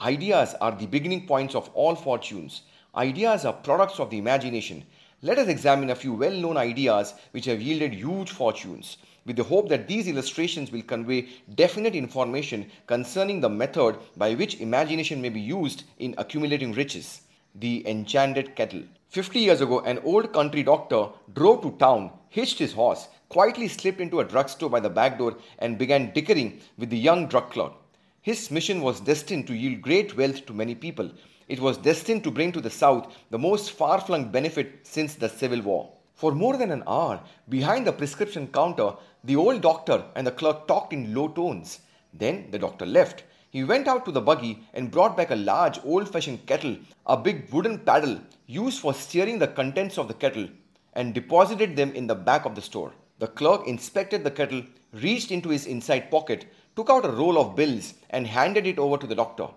Ideas 0.00 0.54
are 0.60 0.72
the 0.72 0.86
beginning 0.86 1.26
points 1.26 1.54
of 1.54 1.68
all 1.74 1.94
fortunes. 1.94 2.62
Ideas 2.94 3.44
are 3.44 3.52
products 3.52 4.00
of 4.00 4.08
the 4.08 4.16
imagination. 4.16 4.84
Let 5.20 5.38
us 5.38 5.48
examine 5.48 5.90
a 5.90 5.94
few 5.94 6.14
well 6.14 6.32
known 6.32 6.56
ideas 6.56 7.12
which 7.32 7.44
have 7.44 7.60
yielded 7.60 7.92
huge 7.92 8.30
fortunes, 8.30 8.96
with 9.26 9.36
the 9.36 9.44
hope 9.44 9.68
that 9.68 9.86
these 9.86 10.08
illustrations 10.08 10.72
will 10.72 10.82
convey 10.82 11.28
definite 11.54 11.94
information 11.94 12.70
concerning 12.86 13.40
the 13.40 13.50
method 13.50 13.98
by 14.16 14.34
which 14.34 14.60
imagination 14.60 15.20
may 15.20 15.28
be 15.28 15.40
used 15.40 15.84
in 15.98 16.14
accumulating 16.16 16.72
riches 16.72 17.20
the 17.58 17.86
enchanted 17.88 18.54
kettle. 18.56 18.82
Fifty 19.08 19.40
years 19.40 19.60
ago, 19.60 19.80
an 19.80 19.98
old 20.04 20.32
country 20.32 20.62
doctor 20.62 21.08
drove 21.32 21.62
to 21.62 21.70
town, 21.78 22.10
hitched 22.28 22.58
his 22.58 22.72
horse, 22.72 23.08
quietly 23.28 23.68
slipped 23.68 24.00
into 24.00 24.20
a 24.20 24.24
drugstore 24.24 24.70
by 24.70 24.80
the 24.80 24.90
back 24.90 25.18
door, 25.18 25.36
and 25.58 25.78
began 25.78 26.12
dickering 26.12 26.60
with 26.76 26.90
the 26.90 26.98
young 26.98 27.26
drug 27.26 27.50
clerk. 27.50 27.72
His 28.20 28.50
mission 28.50 28.80
was 28.80 29.00
destined 29.00 29.46
to 29.46 29.54
yield 29.54 29.82
great 29.82 30.16
wealth 30.16 30.44
to 30.46 30.52
many 30.52 30.74
people. 30.74 31.10
It 31.48 31.60
was 31.60 31.78
destined 31.78 32.24
to 32.24 32.30
bring 32.30 32.52
to 32.52 32.60
the 32.60 32.70
South 32.70 33.14
the 33.30 33.38
most 33.38 33.70
far 33.70 34.00
flung 34.00 34.30
benefit 34.30 34.80
since 34.82 35.14
the 35.14 35.28
Civil 35.28 35.62
War. 35.62 35.92
For 36.14 36.32
more 36.32 36.56
than 36.56 36.72
an 36.72 36.82
hour, 36.86 37.20
behind 37.48 37.86
the 37.86 37.92
prescription 37.92 38.48
counter, 38.48 38.94
the 39.22 39.36
old 39.36 39.60
doctor 39.60 40.04
and 40.16 40.26
the 40.26 40.32
clerk 40.32 40.66
talked 40.66 40.92
in 40.92 41.14
low 41.14 41.28
tones. 41.28 41.80
Then 42.12 42.48
the 42.50 42.58
doctor 42.58 42.86
left 42.86 43.22
he 43.56 43.64
went 43.64 43.88
out 43.88 44.04
to 44.04 44.12
the 44.12 44.20
buggy 44.20 44.62
and 44.74 44.90
brought 44.90 45.16
back 45.16 45.30
a 45.30 45.42
large 45.50 45.78
old 45.82 46.06
fashioned 46.12 46.44
kettle, 46.44 46.76
a 47.06 47.16
big 47.16 47.50
wooden 47.50 47.78
paddle 47.78 48.20
used 48.46 48.80
for 48.80 48.92
steering 48.92 49.38
the 49.38 49.48
contents 49.48 49.96
of 49.96 50.08
the 50.08 50.18
kettle, 50.22 50.46
and 50.92 51.14
deposited 51.14 51.74
them 51.74 51.90
in 51.94 52.06
the 52.06 52.14
back 52.14 52.44
of 52.44 52.54
the 52.54 52.60
store. 52.60 52.92
The 53.18 53.28
clerk 53.28 53.66
inspected 53.66 54.24
the 54.24 54.30
kettle, 54.30 54.62
reached 54.92 55.30
into 55.30 55.48
his 55.48 55.64
inside 55.64 56.10
pocket, 56.10 56.44
took 56.76 56.90
out 56.90 57.06
a 57.06 57.16
roll 57.20 57.38
of 57.38 57.56
bills, 57.56 57.94
and 58.10 58.26
handed 58.26 58.66
it 58.66 58.78
over 58.78 58.98
to 58.98 59.06
the 59.06 59.14
doctor. 59.14 59.48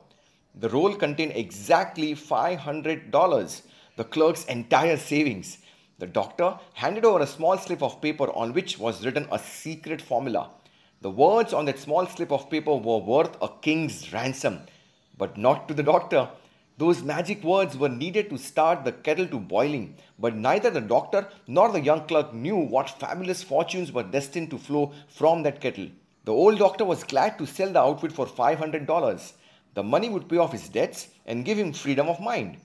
The 0.55 0.69
roll 0.69 0.95
contained 0.95 1.33
exactly 1.35 2.15
$500, 2.15 3.61
the 3.97 4.03
clerk's 4.05 4.45
entire 4.45 4.95
savings. 4.95 5.57
The 5.97 6.07
doctor 6.07 6.57
handed 6.71 7.03
over 7.03 7.19
a 7.19 7.27
small 7.27 7.57
slip 7.57 7.83
of 7.83 7.99
paper 7.99 8.31
on 8.31 8.53
which 8.53 8.79
was 8.79 9.05
written 9.05 9.27
a 9.29 9.39
secret 9.39 10.01
formula. 10.01 10.51
The 11.01 11.09
words 11.09 11.53
on 11.53 11.63
that 11.63 11.79
small 11.79 12.05
slip 12.07 12.29
of 12.29 12.49
paper 12.49 12.75
were 12.75 12.97
worth 12.97 13.37
a 13.41 13.47
king's 13.61 14.11
ransom, 14.11 14.63
but 15.17 15.37
not 15.37 15.69
to 15.69 15.73
the 15.73 15.81
doctor. 15.81 16.27
Those 16.77 17.03
magic 17.03 17.41
words 17.41 17.77
were 17.77 17.87
needed 17.87 18.29
to 18.29 18.37
start 18.37 18.83
the 18.83 18.91
kettle 18.91 19.27
to 19.27 19.39
boiling, 19.39 19.95
but 20.17 20.35
neither 20.35 20.69
the 20.69 20.81
doctor 20.81 21.29
nor 21.47 21.71
the 21.71 21.79
young 21.79 22.05
clerk 22.05 22.33
knew 22.33 22.57
what 22.57 22.99
fabulous 22.99 23.41
fortunes 23.41 23.93
were 23.93 24.03
destined 24.03 24.49
to 24.49 24.57
flow 24.57 24.91
from 25.07 25.43
that 25.43 25.61
kettle. 25.61 25.87
The 26.25 26.33
old 26.33 26.59
doctor 26.59 26.83
was 26.83 27.05
glad 27.05 27.37
to 27.37 27.47
sell 27.47 27.71
the 27.71 27.79
outfit 27.79 28.11
for 28.11 28.25
$500. 28.25 29.33
The 29.75 29.83
money 29.83 30.09
would 30.09 30.27
pay 30.27 30.37
off 30.37 30.51
his 30.51 30.67
debts 30.67 31.07
and 31.25 31.45
give 31.45 31.57
him 31.57 31.71
freedom 31.71 32.09
of 32.09 32.19
mind. 32.19 32.57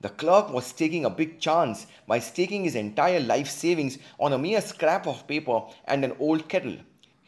The 0.00 0.10
clerk 0.10 0.52
was 0.52 0.72
taking 0.72 1.04
a 1.04 1.10
big 1.10 1.40
chance 1.40 1.88
by 2.06 2.20
staking 2.20 2.62
his 2.62 2.76
entire 2.76 3.18
life 3.18 3.50
savings 3.50 3.98
on 4.20 4.32
a 4.32 4.38
mere 4.38 4.60
scrap 4.60 5.08
of 5.08 5.26
paper 5.26 5.62
and 5.86 6.04
an 6.04 6.14
old 6.20 6.48
kettle. 6.48 6.76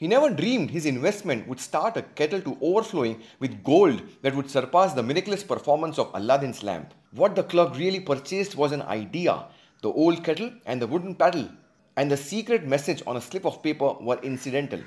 He 0.03 0.09
never 0.09 0.31
dreamed 0.31 0.73
his 0.73 0.85
investment 0.85 1.47
would 1.47 1.61
start 1.61 1.97
a 1.97 2.03
kettle 2.03 2.41
to 2.41 2.59
overflowing 2.61 3.23
with 3.39 3.63
gold 3.63 4.03
that 4.23 4.35
would 4.35 4.51
surpass 4.51 4.95
the 4.95 5.03
miraculous 5.05 5.45
performance 5.45 5.97
of 5.97 6.11
Aladdin's 6.13 6.65
lamp. 6.65 6.93
What 7.13 7.37
the 7.37 7.45
clerk 7.45 7.77
really 7.77 8.01
purchased 8.01 8.57
was 8.57 8.73
an 8.73 8.83
idea 8.83 9.45
the 9.81 9.93
old 9.93 10.25
kettle 10.25 10.51
and 10.67 10.83
the 10.83 10.89
wooden 10.89 11.15
paddle, 11.15 11.49
and 11.97 12.11
the 12.11 12.17
secret 12.17 12.67
message 12.67 13.01
on 13.07 13.17
a 13.17 13.21
slip 13.21 13.47
of 13.47 13.63
paper 13.63 13.93
were 14.01 14.19
incidental. 14.25 14.81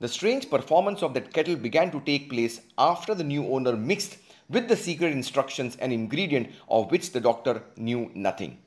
The 0.00 0.08
strange 0.08 0.50
performance 0.50 1.04
of 1.04 1.14
that 1.14 1.32
kettle 1.32 1.54
began 1.54 1.92
to 1.92 2.00
take 2.00 2.28
place 2.28 2.60
after 2.76 3.14
the 3.14 3.22
new 3.22 3.46
owner 3.46 3.76
mixed 3.76 4.18
with 4.48 4.66
the 4.66 4.76
secret 4.76 5.12
instructions 5.12 5.76
and 5.76 5.92
ingredient 5.92 6.50
of 6.68 6.90
which 6.90 7.12
the 7.12 7.20
doctor 7.20 7.62
knew 7.76 8.10
nothing. 8.12 8.58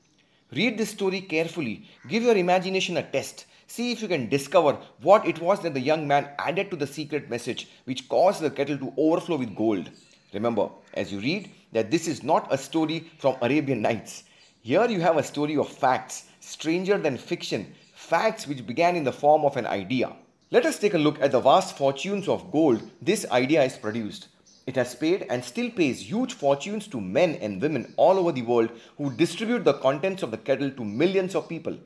Read 0.54 0.78
this 0.78 0.92
story 0.92 1.20
carefully, 1.20 1.84
give 2.08 2.24
your 2.24 2.38
imagination 2.38 2.96
a 2.96 3.04
test, 3.04 3.46
see 3.72 3.92
if 3.92 4.02
you 4.02 4.08
can 4.08 4.28
discover 4.28 4.78
what 5.02 5.26
it 5.26 5.40
was 5.40 5.62
that 5.62 5.74
the 5.74 5.80
young 5.80 6.08
man 6.08 6.30
added 6.40 6.70
to 6.70 6.76
the 6.76 6.88
secret 6.88 7.30
message 7.30 7.70
which 7.86 8.10
caused 8.10 8.42
the 8.42 8.50
kettle 8.50 8.78
to 8.78 8.94
overflow 8.98 9.38
with 9.38 9.56
gold. 9.56 9.90
Remember, 10.34 10.70
as 10.94 11.12
you 11.12 11.20
read, 11.20 11.50
that 11.72 11.90
this 11.90 12.08
is 12.08 12.22
not 12.22 12.54
a 12.54 12.58
story 12.58 13.10
from 13.18 13.38
Arabian 13.42 13.82
Nights. 13.82 14.24
Here 14.62 14.86
you 14.90 15.00
have 15.00 15.18
a 15.18 15.24
story 15.24 15.56
of 15.56 15.70
facts, 15.70 16.26
stranger 16.42 16.98
than 16.98 17.18
fiction, 17.18 17.74
facts 17.96 18.46
which 18.46 18.68
began 18.68 18.98
in 18.98 19.06
the 19.06 19.12
form 19.14 19.46
of 19.46 19.56
an 19.56 19.66
idea. 19.66 20.12
Let 20.52 20.66
us 20.66 20.78
take 20.78 20.94
a 20.94 20.98
look 21.06 21.22
at 21.22 21.32
the 21.32 21.40
vast 21.40 21.78
fortunes 21.78 22.28
of 22.28 22.52
gold 22.52 22.84
this 23.02 23.26
idea 23.32 23.62
has 23.62 23.78
produced. 23.78 24.28
It 24.68 24.76
has 24.76 24.96
paid 24.96 25.26
and 25.30 25.44
still 25.44 25.72
pays 25.72 26.10
huge 26.10 26.34
fortunes 26.34 26.88
to 26.90 27.00
men 27.00 27.36
and 27.36 27.62
women 27.62 27.94
all 27.96 28.20
over 28.20 28.34
the 28.34 28.42
world 28.42 28.70
who 28.98 29.12
distribute 29.12 29.64
the 29.64 29.80
contents 29.86 30.24
of 30.24 30.32
the 30.32 30.38
kettle 30.38 30.72
to 30.72 30.84
millions 30.84 31.36
of 31.36 31.48
people. 31.48 31.78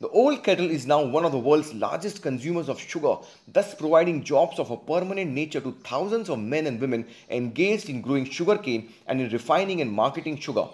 The 0.00 0.08
old 0.08 0.42
kettle 0.42 0.70
is 0.70 0.86
now 0.86 1.04
one 1.04 1.24
of 1.24 1.30
the 1.30 1.38
world's 1.38 1.72
largest 1.72 2.20
consumers 2.20 2.68
of 2.68 2.80
sugar, 2.80 3.16
thus 3.46 3.76
providing 3.76 4.24
jobs 4.24 4.58
of 4.58 4.72
a 4.72 4.76
permanent 4.76 5.30
nature 5.30 5.60
to 5.60 5.70
thousands 5.84 6.28
of 6.28 6.40
men 6.40 6.66
and 6.66 6.80
women 6.80 7.06
engaged 7.30 7.88
in 7.88 8.02
growing 8.02 8.24
sugarcane 8.24 8.92
and 9.06 9.20
in 9.20 9.30
refining 9.30 9.80
and 9.80 9.92
marketing 9.92 10.36
sugar. 10.38 10.66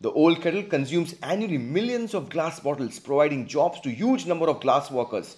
The 0.00 0.10
old 0.12 0.40
kettle 0.40 0.62
consumes 0.62 1.14
annually 1.22 1.58
millions 1.58 2.14
of 2.14 2.30
glass 2.30 2.58
bottles, 2.58 2.98
providing 2.98 3.46
jobs 3.46 3.80
to 3.82 3.90
huge 3.90 4.24
number 4.24 4.48
of 4.48 4.60
glass 4.60 4.90
workers. 4.90 5.36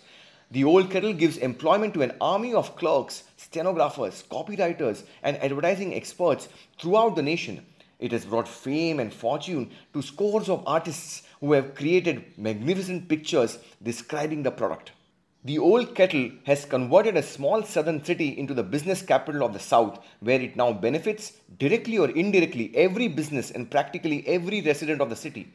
The 0.52 0.62
old 0.62 0.92
kettle 0.92 1.12
gives 1.12 1.36
employment 1.36 1.94
to 1.94 2.02
an 2.02 2.14
army 2.20 2.54
of 2.54 2.76
clerks, 2.76 3.24
stenographers, 3.36 4.22
copywriters, 4.30 5.02
and 5.24 5.36
advertising 5.38 5.94
experts 5.94 6.48
throughout 6.78 7.16
the 7.16 7.22
nation. 7.22 7.66
It 7.98 8.12
has 8.12 8.24
brought 8.24 8.46
fame 8.46 9.00
and 9.00 9.12
fortune 9.12 9.72
to 9.94 10.02
scores 10.02 10.48
of 10.48 10.62
artists 10.64 11.22
who 11.40 11.52
have 11.52 11.74
created 11.74 12.24
magnificent 12.38 13.08
pictures 13.08 13.58
describing 13.82 14.42
the 14.42 14.50
product. 14.50 14.92
The 15.44 15.58
old 15.58 15.94
kettle 15.94 16.30
has 16.44 16.64
converted 16.64 17.16
a 17.16 17.22
small 17.22 17.62
southern 17.62 18.04
city 18.04 18.36
into 18.36 18.52
the 18.52 18.64
business 18.64 19.00
capital 19.00 19.44
of 19.44 19.52
the 19.52 19.60
south, 19.60 20.04
where 20.18 20.40
it 20.40 20.56
now 20.56 20.72
benefits 20.72 21.34
directly 21.58 21.98
or 21.98 22.10
indirectly 22.10 22.72
every 22.74 23.06
business 23.06 23.52
and 23.52 23.70
practically 23.70 24.26
every 24.26 24.60
resident 24.60 25.00
of 25.00 25.08
the 25.08 25.14
city. 25.14 25.52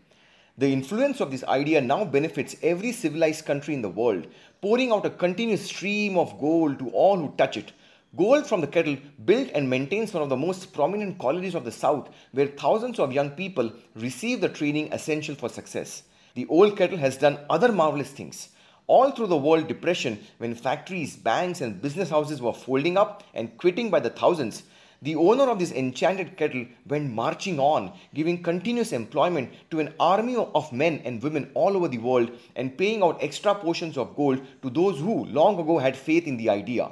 The 0.58 0.72
influence 0.72 1.20
of 1.20 1.32
this 1.32 1.44
idea 1.44 1.82
now 1.82 2.06
benefits 2.06 2.56
every 2.64 2.92
civilized 2.92 3.46
country 3.46 3.74
in 3.74 3.82
the 3.82 3.90
world, 3.90 4.28
pouring 4.62 4.92
out 4.92 5.06
a 5.06 5.10
continuous 5.10 5.66
stream 5.66 6.18
of 6.18 6.40
gold 6.40 6.80
to 6.80 6.90
all 6.92 7.18
who 7.18 7.34
touch 7.38 7.58
it. 7.58 7.74
Gold 8.14 8.46
from 8.46 8.60
the 8.60 8.68
kettle 8.68 8.98
built 9.24 9.52
and 9.56 9.70
maintains 9.70 10.14
one 10.14 10.22
of 10.22 10.28
the 10.28 10.36
most 10.36 10.74
prominent 10.74 11.18
colleges 11.18 11.56
of 11.56 11.64
the 11.64 11.72
South, 11.72 12.10
where 12.34 12.48
thousands 12.48 13.00
of 13.00 13.14
young 13.14 13.30
people 13.30 13.72
receive 13.96 14.42
the 14.42 14.50
training 14.50 14.92
essential 14.92 15.34
for 15.34 15.48
success. 15.48 16.04
The 16.34 16.46
old 16.48 16.76
kettle 16.76 16.98
has 16.98 17.16
done 17.16 17.40
other 17.50 17.72
marvelous 17.72 18.10
things. 18.10 18.50
All 18.88 19.12
through 19.12 19.28
the 19.28 19.38
world 19.38 19.70
depression, 19.70 20.20
when 20.40 20.56
factories, 20.56 21.16
banks, 21.16 21.62
and 21.62 21.82
business 21.82 22.10
houses 22.10 22.42
were 22.42 22.52
folding 22.52 22.98
up 22.98 23.24
and 23.34 23.58
quitting 23.58 23.90
by 23.90 24.02
the 24.02 24.10
thousands, 24.10 24.64
the 25.02 25.16
owner 25.16 25.50
of 25.50 25.60
this 25.60 25.72
enchanted 25.72 26.36
kettle 26.36 26.66
went 26.86 27.14
marching 27.14 27.62
on, 27.62 27.94
giving 28.14 28.44
continuous 28.44 28.92
employment 28.92 29.54
to 29.70 29.80
an 29.80 29.94
army 30.02 30.36
of 30.36 30.74
men 30.74 31.02
and 31.06 31.24
women 31.24 31.50
all 31.54 31.78
over 31.78 31.88
the 31.88 31.98
world 31.98 32.30
and 32.58 32.78
paying 32.78 33.04
out 33.04 33.24
extra 33.24 33.56
portions 33.56 33.98
of 33.98 34.18
gold 34.18 34.46
to 34.62 34.70
those 34.70 35.00
who 35.00 35.24
long 35.28 35.58
ago 35.58 35.78
had 35.78 35.96
faith 35.96 36.28
in 36.28 36.36
the 36.36 36.50
idea. 36.50 36.92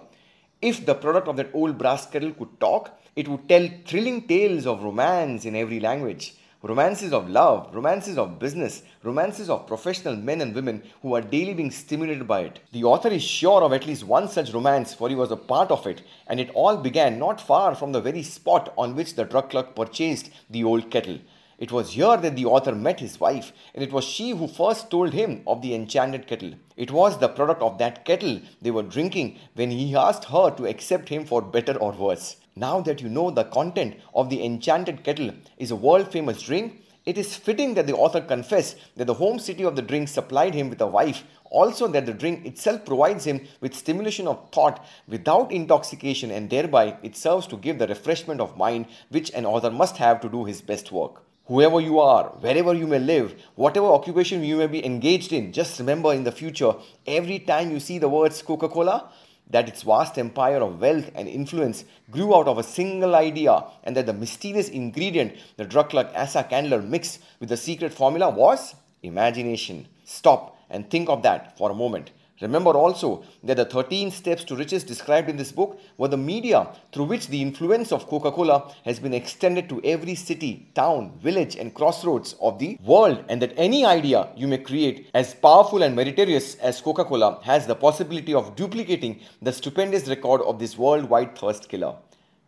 If 0.61 0.85
the 0.85 0.95
product 0.95 1.27
of 1.27 1.37
that 1.37 1.51
old 1.53 1.77
brass 1.77 2.05
kettle 2.05 2.31
could 2.31 2.59
talk, 2.59 2.99
it 3.15 3.27
would 3.27 3.47
tell 3.47 3.69
thrilling 3.85 4.27
tales 4.27 4.65
of 4.65 4.83
romance 4.83 5.45
in 5.45 5.55
every 5.55 5.79
language 5.79 6.35
romances 6.61 7.13
of 7.13 7.29
love, 7.29 7.73
romances 7.73 8.17
of 8.17 8.37
business, 8.37 8.83
romances 9.03 9.49
of 9.49 9.65
professional 9.65 10.15
men 10.15 10.41
and 10.41 10.53
women 10.53 10.83
who 11.01 11.15
are 11.15 11.21
daily 11.21 11.53
being 11.53 11.71
stimulated 11.71 12.27
by 12.27 12.41
it. 12.41 12.59
The 12.73 12.83
author 12.83 13.07
is 13.07 13.23
sure 13.23 13.63
of 13.63 13.71
at 13.71 13.87
least 13.87 14.03
one 14.03 14.27
such 14.27 14.53
romance, 14.53 14.93
for 14.93 15.07
he 15.07 15.15
was 15.15 15.31
a 15.31 15.37
part 15.37 15.71
of 15.71 15.87
it, 15.87 16.01
and 16.27 16.39
it 16.39 16.51
all 16.53 16.75
began 16.75 17.17
not 17.17 17.39
far 17.39 17.75
from 17.75 17.93
the 17.93 18.01
very 18.01 18.23
spot 18.23 18.73
on 18.77 18.95
which 18.95 19.15
the 19.15 19.23
drug 19.23 19.49
clerk 19.49 19.75
purchased 19.75 20.29
the 20.49 20.65
old 20.65 20.91
kettle. 20.91 21.19
It 21.59 21.73
was 21.73 21.91
here 21.91 22.15
that 22.15 22.37
the 22.37 22.45
author 22.45 22.73
met 22.73 23.01
his 23.01 23.19
wife, 23.19 23.51
and 23.75 23.83
it 23.83 23.91
was 23.91 24.05
she 24.05 24.29
who 24.29 24.47
first 24.47 24.89
told 24.89 25.11
him 25.11 25.43
of 25.45 25.61
the 25.61 25.75
enchanted 25.75 26.25
kettle. 26.25 26.53
It 26.77 26.89
was 26.89 27.17
the 27.17 27.27
product 27.27 27.61
of 27.61 27.77
that 27.79 28.05
kettle 28.05 28.39
they 28.61 28.71
were 28.71 28.81
drinking 28.81 29.37
when 29.55 29.69
he 29.69 29.93
asked 29.93 30.23
her 30.25 30.51
to 30.51 30.67
accept 30.67 31.09
him 31.09 31.25
for 31.25 31.41
better 31.41 31.75
or 31.75 31.91
worse. 31.91 32.37
Now 32.55 32.79
that 32.81 33.01
you 33.01 33.09
know 33.09 33.29
the 33.29 33.43
content 33.43 33.97
of 34.15 34.29
the 34.29 34.41
enchanted 34.41 35.03
kettle 35.03 35.31
is 35.57 35.69
a 35.69 35.75
world 35.75 36.13
famous 36.13 36.41
drink, 36.41 36.81
it 37.05 37.17
is 37.17 37.35
fitting 37.35 37.73
that 37.73 37.87
the 37.87 37.95
author 37.95 38.21
confess 38.21 38.77
that 38.95 39.07
the 39.07 39.15
home 39.15 39.37
city 39.37 39.63
of 39.63 39.75
the 39.75 39.81
drink 39.81 40.07
supplied 40.07 40.53
him 40.53 40.69
with 40.69 40.79
a 40.79 40.87
wife, 40.87 41.25
also 41.51 41.89
that 41.89 42.05
the 42.05 42.13
drink 42.13 42.45
itself 42.45 42.85
provides 42.85 43.25
him 43.25 43.45
with 43.59 43.75
stimulation 43.75 44.27
of 44.27 44.49
thought 44.51 44.85
without 45.09 45.51
intoxication, 45.51 46.31
and 46.31 46.49
thereby 46.49 46.95
it 47.03 47.17
serves 47.17 47.47
to 47.47 47.57
give 47.57 47.79
the 47.79 47.87
refreshment 47.87 48.39
of 48.39 48.55
mind 48.55 48.85
which 49.09 49.29
an 49.31 49.45
author 49.45 49.71
must 49.71 49.97
have 49.97 50.21
to 50.21 50.29
do 50.29 50.45
his 50.45 50.61
best 50.61 50.93
work. 50.93 51.25
Whoever 51.49 51.81
you 51.81 51.99
are, 51.99 52.25
wherever 52.41 52.75
you 52.75 52.85
may 52.85 52.99
live, 52.99 53.33
whatever 53.55 53.87
occupation 53.87 54.43
you 54.43 54.57
may 54.57 54.67
be 54.67 54.85
engaged 54.85 55.33
in, 55.33 55.51
just 55.51 55.79
remember 55.79 56.13
in 56.13 56.23
the 56.23 56.31
future, 56.31 56.75
every 57.07 57.39
time 57.39 57.71
you 57.71 57.79
see 57.79 57.97
the 57.97 58.07
words 58.07 58.43
Coca 58.43 58.69
Cola, 58.69 59.09
that 59.49 59.67
its 59.67 59.81
vast 59.81 60.19
empire 60.19 60.57
of 60.57 60.79
wealth 60.79 61.09
and 61.15 61.27
influence 61.27 61.85
grew 62.11 62.35
out 62.35 62.47
of 62.47 62.59
a 62.59 62.63
single 62.63 63.15
idea, 63.15 63.63
and 63.83 63.97
that 63.97 64.05
the 64.05 64.13
mysterious 64.13 64.69
ingredient 64.69 65.33
the 65.57 65.65
drug 65.65 65.89
clerk 65.89 66.11
Asa 66.13 66.43
Candler 66.43 66.83
mixed 66.83 67.19
with 67.39 67.49
the 67.49 67.57
secret 67.57 67.91
formula 67.95 68.29
was 68.29 68.75
imagination. 69.01 69.87
Stop 70.05 70.55
and 70.69 70.87
think 70.91 71.09
of 71.09 71.23
that 71.23 71.57
for 71.57 71.71
a 71.71 71.73
moment. 71.73 72.11
Remember 72.41 72.71
also 72.71 73.23
that 73.43 73.57
the 73.57 73.65
13 73.65 74.11
steps 74.11 74.45
to 74.45 74.55
riches 74.55 74.85
described 74.85 75.29
in 75.29 75.35
this 75.35 75.51
book 75.51 75.77
were 75.97 76.07
the 76.07 76.15
media 76.15 76.69
through 76.93 77.05
which 77.05 77.27
the 77.27 77.41
influence 77.41 77.91
of 77.91 78.07
Coca 78.07 78.31
Cola 78.31 78.73
has 78.85 78.97
been 78.97 79.13
extended 79.13 79.67
to 79.67 79.81
every 79.83 80.15
city, 80.15 80.67
town, 80.73 81.11
village, 81.21 81.57
and 81.57 81.73
crossroads 81.73 82.35
of 82.39 82.57
the 82.57 82.77
world, 82.81 83.25
and 83.27 83.41
that 83.41 83.53
any 83.57 83.83
idea 83.83 84.29
you 84.37 84.47
may 84.47 84.57
create 84.57 85.09
as 85.13 85.33
powerful 85.33 85.83
and 85.83 85.95
meritorious 85.97 86.55
as 86.55 86.79
Coca 86.79 87.03
Cola 87.03 87.39
has 87.43 87.67
the 87.67 87.75
possibility 87.75 88.33
of 88.33 88.55
duplicating 88.55 89.19
the 89.41 89.51
stupendous 89.51 90.07
record 90.07 90.41
of 90.43 90.59
this 90.59 90.77
worldwide 90.77 91.37
thirst 91.37 91.67
killer. 91.67 91.95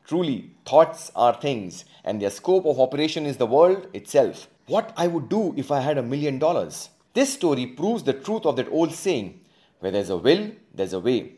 Truly, 0.07 0.51
thoughts 0.65 1.11
are 1.17 1.33
things, 1.33 1.83
and 2.05 2.21
their 2.21 2.29
scope 2.29 2.65
of 2.65 2.79
operation 2.79 3.25
is 3.25 3.35
the 3.35 3.45
world 3.45 3.87
itself. 3.93 4.47
What 4.67 4.93
I 4.95 5.07
would 5.07 5.27
do 5.27 5.53
if 5.57 5.69
I 5.69 5.81
had 5.81 5.97
a 5.97 6.03
million 6.03 6.39
dollars? 6.39 6.89
This 7.13 7.33
story 7.33 7.65
proves 7.65 8.03
the 8.03 8.13
truth 8.13 8.45
of 8.45 8.55
that 8.55 8.69
old 8.71 8.93
saying 8.93 9.41
where 9.81 9.91
there's 9.91 10.09
a 10.09 10.17
will, 10.17 10.51
there's 10.73 10.93
a 10.93 10.99
way. 10.99 11.33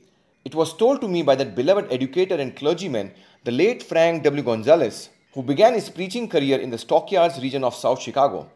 It 0.46 0.54
was 0.54 0.76
told 0.76 1.00
to 1.02 1.08
me 1.08 1.24
by 1.24 1.36
that 1.36 1.56
beloved 1.56 1.92
educator 1.92 2.36
and 2.36 2.56
clergyman, 2.56 3.12
the 3.46 3.52
late 3.52 3.82
Frank 3.82 4.24
W. 4.24 4.44
Gunsaulus, 4.44 5.08
who 5.34 5.42
began 5.42 5.74
his 5.74 5.90
preaching 5.90 6.28
career 6.28 6.60
in 6.60 6.70
the 6.70 6.78
Stockyards 6.78 7.42
region 7.42 7.64
of 7.64 7.74
South 7.74 8.02
Chicago. 8.02 8.50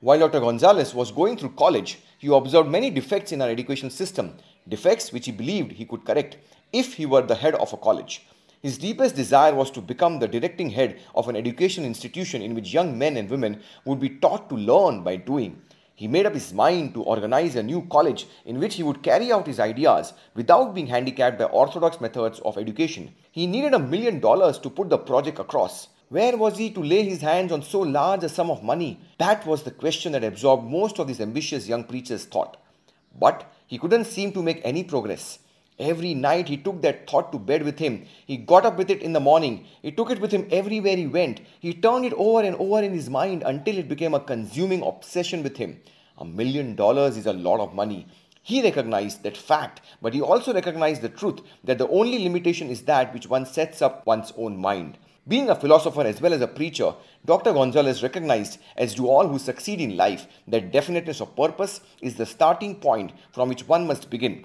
While 0.00 0.20
Dr. 0.20 0.40
Gunsaulus 0.40 0.94
was 0.94 1.12
going 1.12 1.36
through 1.36 1.50
college, 1.50 1.98
he 2.18 2.28
observed 2.28 2.70
many 2.70 2.88
defects 2.88 3.32
in 3.32 3.42
our 3.42 3.50
education 3.50 3.90
system, 3.90 4.34
defects 4.66 5.12
which 5.12 5.26
he 5.26 5.32
believed 5.32 5.72
he 5.72 5.84
could 5.84 6.06
correct 6.06 6.38
if 6.72 6.94
he 6.94 7.04
were 7.04 7.22
the 7.22 7.34
head 7.34 7.54
of 7.56 7.72
a 7.72 7.76
college. 7.76 8.26
His 8.62 8.78
deepest 8.78 9.14
desire 9.14 9.54
was 9.54 9.70
to 9.72 9.82
become 9.82 10.18
the 10.18 10.28
directing 10.28 10.70
head 10.70 10.98
of 11.14 11.28
an 11.28 11.36
education 11.36 11.84
institution 11.84 12.40
in 12.40 12.54
which 12.54 12.72
young 12.72 12.96
men 12.96 13.18
and 13.18 13.28
women 13.28 13.60
would 13.84 14.00
be 14.00 14.08
taught 14.08 14.48
to 14.48 14.56
learn 14.56 15.02
by 15.02 15.16
doing. 15.16 15.60
He 15.96 16.08
made 16.08 16.26
up 16.26 16.34
his 16.34 16.52
mind 16.52 16.94
to 16.94 17.02
organize 17.02 17.54
a 17.54 17.62
new 17.62 17.86
college 17.86 18.26
in 18.44 18.58
which 18.58 18.74
he 18.74 18.82
would 18.82 19.02
carry 19.02 19.30
out 19.30 19.46
his 19.46 19.60
ideas 19.60 20.12
without 20.34 20.74
being 20.74 20.88
handicapped 20.88 21.38
by 21.38 21.44
orthodox 21.44 22.00
methods 22.00 22.40
of 22.40 22.58
education. 22.58 23.14
He 23.30 23.46
needed 23.46 23.74
a 23.74 23.78
million 23.78 24.18
dollars 24.18 24.58
to 24.58 24.70
put 24.70 24.90
the 24.90 24.98
project 24.98 25.38
across. 25.38 25.88
Where 26.08 26.36
was 26.36 26.58
he 26.58 26.70
to 26.70 26.82
lay 26.82 27.04
his 27.04 27.20
hands 27.20 27.52
on 27.52 27.62
so 27.62 27.80
large 27.80 28.24
a 28.24 28.28
sum 28.28 28.50
of 28.50 28.62
money? 28.62 29.00
That 29.18 29.46
was 29.46 29.62
the 29.62 29.70
question 29.70 30.12
that 30.12 30.24
absorbed 30.24 30.64
most 30.64 30.98
of 30.98 31.06
these 31.06 31.20
ambitious 31.20 31.68
young 31.68 31.84
preachers' 31.84 32.24
thought. 32.24 32.56
But 33.18 33.50
he 33.66 33.78
couldn't 33.78 34.06
seem 34.06 34.32
to 34.32 34.42
make 34.42 34.60
any 34.64 34.82
progress. 34.82 35.38
Every 35.78 36.14
night 36.14 36.48
he 36.48 36.56
took 36.56 36.82
that 36.82 37.10
thought 37.10 37.32
to 37.32 37.38
bed 37.38 37.64
with 37.64 37.80
him. 37.80 38.06
He 38.26 38.36
got 38.36 38.64
up 38.64 38.76
with 38.76 38.90
it 38.90 39.02
in 39.02 39.12
the 39.12 39.18
morning. 39.18 39.66
He 39.82 39.90
took 39.90 40.10
it 40.10 40.20
with 40.20 40.30
him 40.30 40.46
everywhere 40.52 40.96
he 40.96 41.08
went. 41.08 41.40
He 41.58 41.74
turned 41.74 42.04
it 42.04 42.12
over 42.12 42.42
and 42.42 42.54
over 42.56 42.80
in 42.80 42.92
his 42.92 43.10
mind 43.10 43.42
until 43.44 43.78
it 43.78 43.88
became 43.88 44.14
a 44.14 44.20
consuming 44.20 44.84
obsession 44.84 45.42
with 45.42 45.56
him. 45.56 45.80
A 46.18 46.24
million 46.24 46.76
dollars 46.76 47.16
is 47.16 47.26
a 47.26 47.32
lot 47.32 47.58
of 47.58 47.74
money. 47.74 48.06
He 48.40 48.62
recognized 48.62 49.24
that 49.24 49.36
fact, 49.36 49.80
but 50.00 50.14
he 50.14 50.20
also 50.20 50.54
recognized 50.54 51.02
the 51.02 51.08
truth 51.08 51.40
that 51.64 51.78
the 51.78 51.88
only 51.88 52.22
limitation 52.22 52.68
is 52.68 52.82
that 52.82 53.12
which 53.12 53.26
one 53.26 53.44
sets 53.44 53.82
up 53.82 54.06
one's 54.06 54.32
own 54.36 54.56
mind. 54.56 54.96
Being 55.26 55.48
a 55.48 55.56
philosopher 55.56 56.02
as 56.02 56.20
well 56.20 56.34
as 56.34 56.42
a 56.42 56.46
preacher, 56.46 56.94
Dr. 57.24 57.52
Gunsaulus 57.52 58.02
recognized, 58.02 58.58
as 58.76 58.94
do 58.94 59.08
all 59.08 59.26
who 59.26 59.38
succeed 59.38 59.80
in 59.80 59.96
life, 59.96 60.26
that 60.46 60.70
definiteness 60.70 61.20
of 61.22 61.34
purpose 61.34 61.80
is 62.02 62.16
the 62.16 62.26
starting 62.26 62.76
point 62.76 63.12
from 63.32 63.48
which 63.48 63.66
one 63.66 63.86
must 63.86 64.10
begin. 64.10 64.44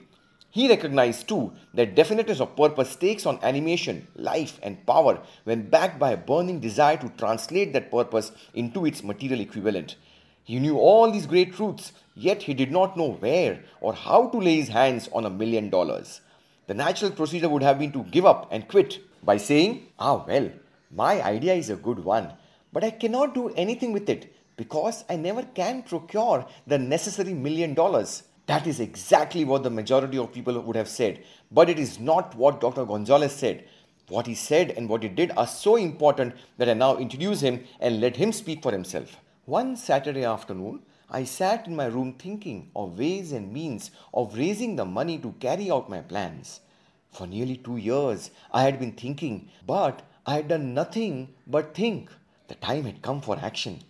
He 0.51 0.67
recognized 0.67 1.27
too 1.27 1.53
that 1.75 1.95
definiteness 1.95 2.39
of 2.39 2.55
purpose 2.55 2.95
takes 2.95 3.25
on 3.25 3.39
animation, 3.43 4.07
life, 4.15 4.59
and 4.63 4.85
power 4.85 5.21
when 5.43 5.69
backed 5.69 5.99
by 5.99 6.11
a 6.11 6.17
burning 6.17 6.59
desire 6.59 6.97
to 6.97 7.09
translate 7.17 7.73
that 7.73 7.91
purpose 7.91 8.31
into 8.53 8.85
its 8.85 9.03
material 9.03 9.41
equivalent. 9.41 9.95
He 10.43 10.59
knew 10.59 10.77
all 10.79 11.11
these 11.11 11.27
great 11.27 11.53
truths, 11.53 11.93
yet 12.15 12.43
he 12.43 12.55
did 12.55 12.71
not 12.71 12.97
know 12.97 13.11
where 13.11 13.63
or 13.81 13.93
how 13.93 14.29
to 14.29 14.37
lay 14.39 14.55
his 14.55 14.69
hands 14.69 15.07
on 15.13 15.25
a 15.25 15.29
million 15.29 15.69
dollars. 15.69 16.21
The 16.65 16.73
natural 16.73 17.11
procedure 17.11 17.49
would 17.49 17.61
have 17.61 17.77
been 17.77 17.91
to 17.91 18.03
give 18.03 18.25
up 18.25 18.47
and 18.51 18.67
quit 18.67 18.99
by 19.23 19.37
saying, 19.37 19.87
Ah, 19.99 20.23
well, 20.25 20.49
my 20.89 21.21
idea 21.21 21.53
is 21.53 21.69
a 21.69 21.75
good 21.75 21.99
one, 22.03 22.33
but 22.73 22.83
I 22.83 22.89
cannot 22.89 23.35
do 23.35 23.49
anything 23.49 23.93
with 23.93 24.09
it 24.09 24.33
because 24.57 25.05
I 25.07 25.15
never 25.15 25.43
can 25.43 25.83
procure 25.83 26.47
the 26.65 26.79
necessary 26.79 27.33
million 27.33 27.75
dollars. 27.75 28.23
That 28.49 28.65
is 28.65 28.79
exactly 28.79 29.45
what 29.45 29.61
the 29.61 29.69
majority 29.69 30.17
of 30.17 30.33
people 30.33 30.59
would 30.59 30.75
have 30.75 30.89
said, 30.89 31.23
but 31.51 31.69
it 31.69 31.77
is 31.77 31.99
not 31.99 32.33
what 32.33 32.59
Dr. 32.59 32.83
Gunsaulus 32.83 33.29
said. 33.29 33.65
What 34.07 34.25
he 34.25 34.33
said 34.33 34.71
and 34.71 34.89
what 34.89 35.03
he 35.03 35.09
did 35.09 35.31
are 35.37 35.45
so 35.45 35.75
important 35.75 36.33
that 36.57 36.67
I 36.67 36.73
now 36.73 36.97
introduce 36.97 37.41
him 37.41 37.63
and 37.79 38.01
let 38.01 38.15
him 38.15 38.31
speak 38.31 38.63
for 38.63 38.71
himself. 38.71 39.17
One 39.45 39.75
Saturday 39.75 40.23
afternoon, 40.23 40.81
I 41.11 41.25
sat 41.25 41.67
in 41.67 41.75
my 41.75 41.85
room 41.85 42.13
thinking 42.13 42.71
of 42.75 42.97
ways 42.97 43.33
and 43.33 43.53
means 43.53 43.91
of 44.15 44.35
raising 44.35 44.77
the 44.77 44.85
money 44.85 45.19
to 45.19 45.35
carry 45.39 45.69
out 45.69 45.87
my 45.87 45.99
plans. 45.99 46.61
For 47.11 47.27
nearly 47.27 47.57
two 47.57 47.77
years, 47.77 48.31
I 48.51 48.63
had 48.63 48.79
been 48.79 48.93
thinking, 48.93 49.49
but 49.67 50.01
I 50.25 50.37
had 50.37 50.47
done 50.47 50.73
nothing 50.73 51.35
but 51.45 51.75
think. 51.75 52.09
The 52.47 52.55
time 52.55 52.85
had 52.85 53.03
come 53.03 53.21
for 53.21 53.37
action. 53.37 53.81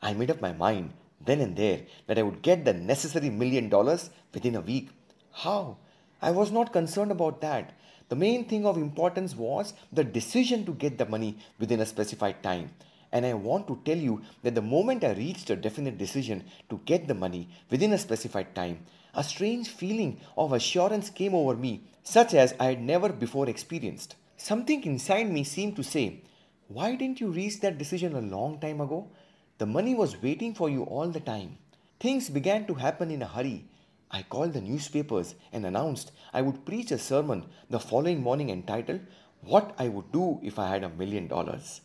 I 0.00 0.12
made 0.12 0.30
up 0.30 0.40
my 0.40 0.52
mind 0.52 0.92
then 1.24 1.40
and 1.40 1.56
there 1.56 1.82
that 2.06 2.18
I 2.18 2.22
would 2.22 2.42
get 2.42 2.64
the 2.64 2.72
necessary 2.72 3.30
million 3.30 3.68
dollars 3.68 4.10
within 4.32 4.56
a 4.56 4.60
week. 4.60 4.90
How? 5.32 5.78
I 6.22 6.30
was 6.30 6.50
not 6.50 6.72
concerned 6.72 7.10
about 7.10 7.40
that. 7.40 7.74
The 8.08 8.16
main 8.16 8.44
thing 8.44 8.66
of 8.66 8.76
importance 8.76 9.34
was 9.34 9.74
the 9.92 10.04
decision 10.04 10.64
to 10.66 10.72
get 10.72 10.98
the 10.98 11.06
money 11.06 11.38
within 11.58 11.80
a 11.80 11.86
specified 11.86 12.42
time. 12.42 12.70
And 13.12 13.24
I 13.24 13.34
want 13.34 13.66
to 13.68 13.80
tell 13.84 13.96
you 13.96 14.22
that 14.42 14.54
the 14.54 14.62
moment 14.62 15.04
I 15.04 15.12
reached 15.12 15.48
a 15.50 15.56
definite 15.56 15.98
decision 15.98 16.44
to 16.68 16.80
get 16.84 17.06
the 17.06 17.14
money 17.14 17.48
within 17.70 17.92
a 17.92 17.98
specified 17.98 18.54
time, 18.54 18.80
a 19.14 19.22
strange 19.22 19.68
feeling 19.68 20.20
of 20.36 20.52
assurance 20.52 21.10
came 21.10 21.34
over 21.34 21.56
me, 21.56 21.84
such 22.02 22.34
as 22.34 22.54
I 22.58 22.66
had 22.66 22.82
never 22.82 23.08
before 23.10 23.48
experienced. 23.48 24.16
Something 24.36 24.82
inside 24.84 25.30
me 25.30 25.44
seemed 25.44 25.76
to 25.76 25.84
say, 25.84 26.22
Why 26.68 26.96
didn't 26.96 27.20
you 27.20 27.30
reach 27.30 27.60
that 27.60 27.78
decision 27.78 28.14
a 28.14 28.20
long 28.20 28.58
time 28.58 28.80
ago? 28.80 29.08
The 29.58 29.66
money 29.66 29.94
was 29.94 30.20
waiting 30.20 30.52
for 30.52 30.68
you 30.68 30.82
all 30.82 31.08
the 31.08 31.20
time. 31.20 31.58
Things 32.00 32.28
began 32.28 32.66
to 32.66 32.74
happen 32.74 33.08
in 33.12 33.22
a 33.22 33.26
hurry. 33.26 33.66
I 34.10 34.22
called 34.22 34.52
the 34.52 34.60
newspapers 34.60 35.36
and 35.52 35.64
announced 35.64 36.10
I 36.32 36.42
would 36.42 36.66
preach 36.66 36.90
a 36.90 36.98
sermon 36.98 37.46
the 37.70 37.78
following 37.78 38.20
morning 38.20 38.50
entitled, 38.50 39.02
What 39.42 39.72
I 39.78 39.86
Would 39.88 40.10
Do 40.10 40.40
If 40.42 40.58
I 40.58 40.70
Had 40.70 40.82
a 40.82 40.88
Million 40.88 41.28
Dollars. 41.28 41.82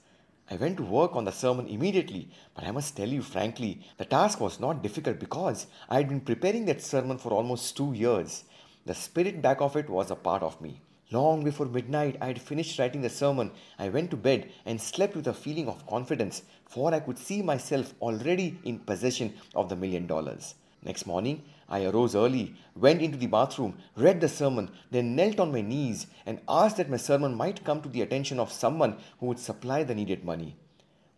I 0.49 0.55
went 0.55 0.77
to 0.77 0.84
work 0.84 1.15
on 1.15 1.25
the 1.25 1.32
sermon 1.32 1.67
immediately, 1.67 2.32
but 2.55 2.63
I 2.63 2.71
must 2.71 2.97
tell 2.97 3.08
you 3.08 3.21
frankly, 3.21 3.86
the 3.97 4.05
task 4.05 4.39
was 4.39 4.60
not 4.60 4.82
difficult 4.82 5.19
because 5.19 5.67
I 5.88 5.97
had 5.97 6.10
been 6.10 6.21
preparing 6.21 6.65
that 6.65 6.82
sermon 6.82 7.19
for 7.19 7.32
almost 7.34 7.77
two 7.77 7.93
years. 7.93 8.45
The 8.88 8.95
spirit 8.95 9.43
back 9.43 9.62
of 9.62 9.75
it 9.75 9.88
was 9.88 10.10
a 10.10 10.15
part 10.15 10.41
of 10.41 10.60
me. 10.60 10.82
Long 11.12 11.43
before 11.43 11.65
midnight, 11.65 12.17
I 12.22 12.28
had 12.28 12.39
finished 12.39 12.78
writing 12.78 13.02
the 13.02 13.10
sermon. 13.10 13.50
I 13.80 13.89
went 13.89 14.12
to 14.12 14.17
bed 14.17 14.52
and 14.63 14.80
slept 14.80 15.15
with 15.15 15.28
a 15.28 15.34
feeling 15.34 15.67
of 15.67 15.88
confidence, 15.88 16.43
for 16.67 16.93
I 16.93 17.00
could 17.00 17.17
see 17.17 17.41
myself 17.41 17.95
already 18.00 18.60
in 18.63 18.78
possession 18.78 19.34
of 19.56 19.69
the 19.69 19.76
million 19.76 20.06
dollars. 20.06 20.54
Next 20.84 21.08
morning, 21.08 21.41
I 21.67 21.86
arose 21.86 22.15
early, 22.15 22.54
went 22.76 23.02
into 23.02 23.17
the 23.17 23.26
bathroom, 23.26 23.80
read 23.95 24.22
the 24.22 24.30
sermon, 24.30 24.69
then 24.91 25.15
knelt 25.15 25.39
on 25.39 25.52
my 25.52 25.62
knees 25.62 26.06
and 26.28 26.41
asked 26.48 26.78
that 26.78 26.91
my 26.91 26.98
sermon 26.98 27.34
might 27.34 27.63
come 27.63 27.82
to 27.82 27.89
the 27.89 28.04
attention 28.04 28.39
of 28.39 28.52
someone 28.52 28.98
who 29.19 29.26
would 29.26 29.39
supply 29.39 29.84
the 29.84 29.95
needed 29.95 30.24
money. 30.24 30.58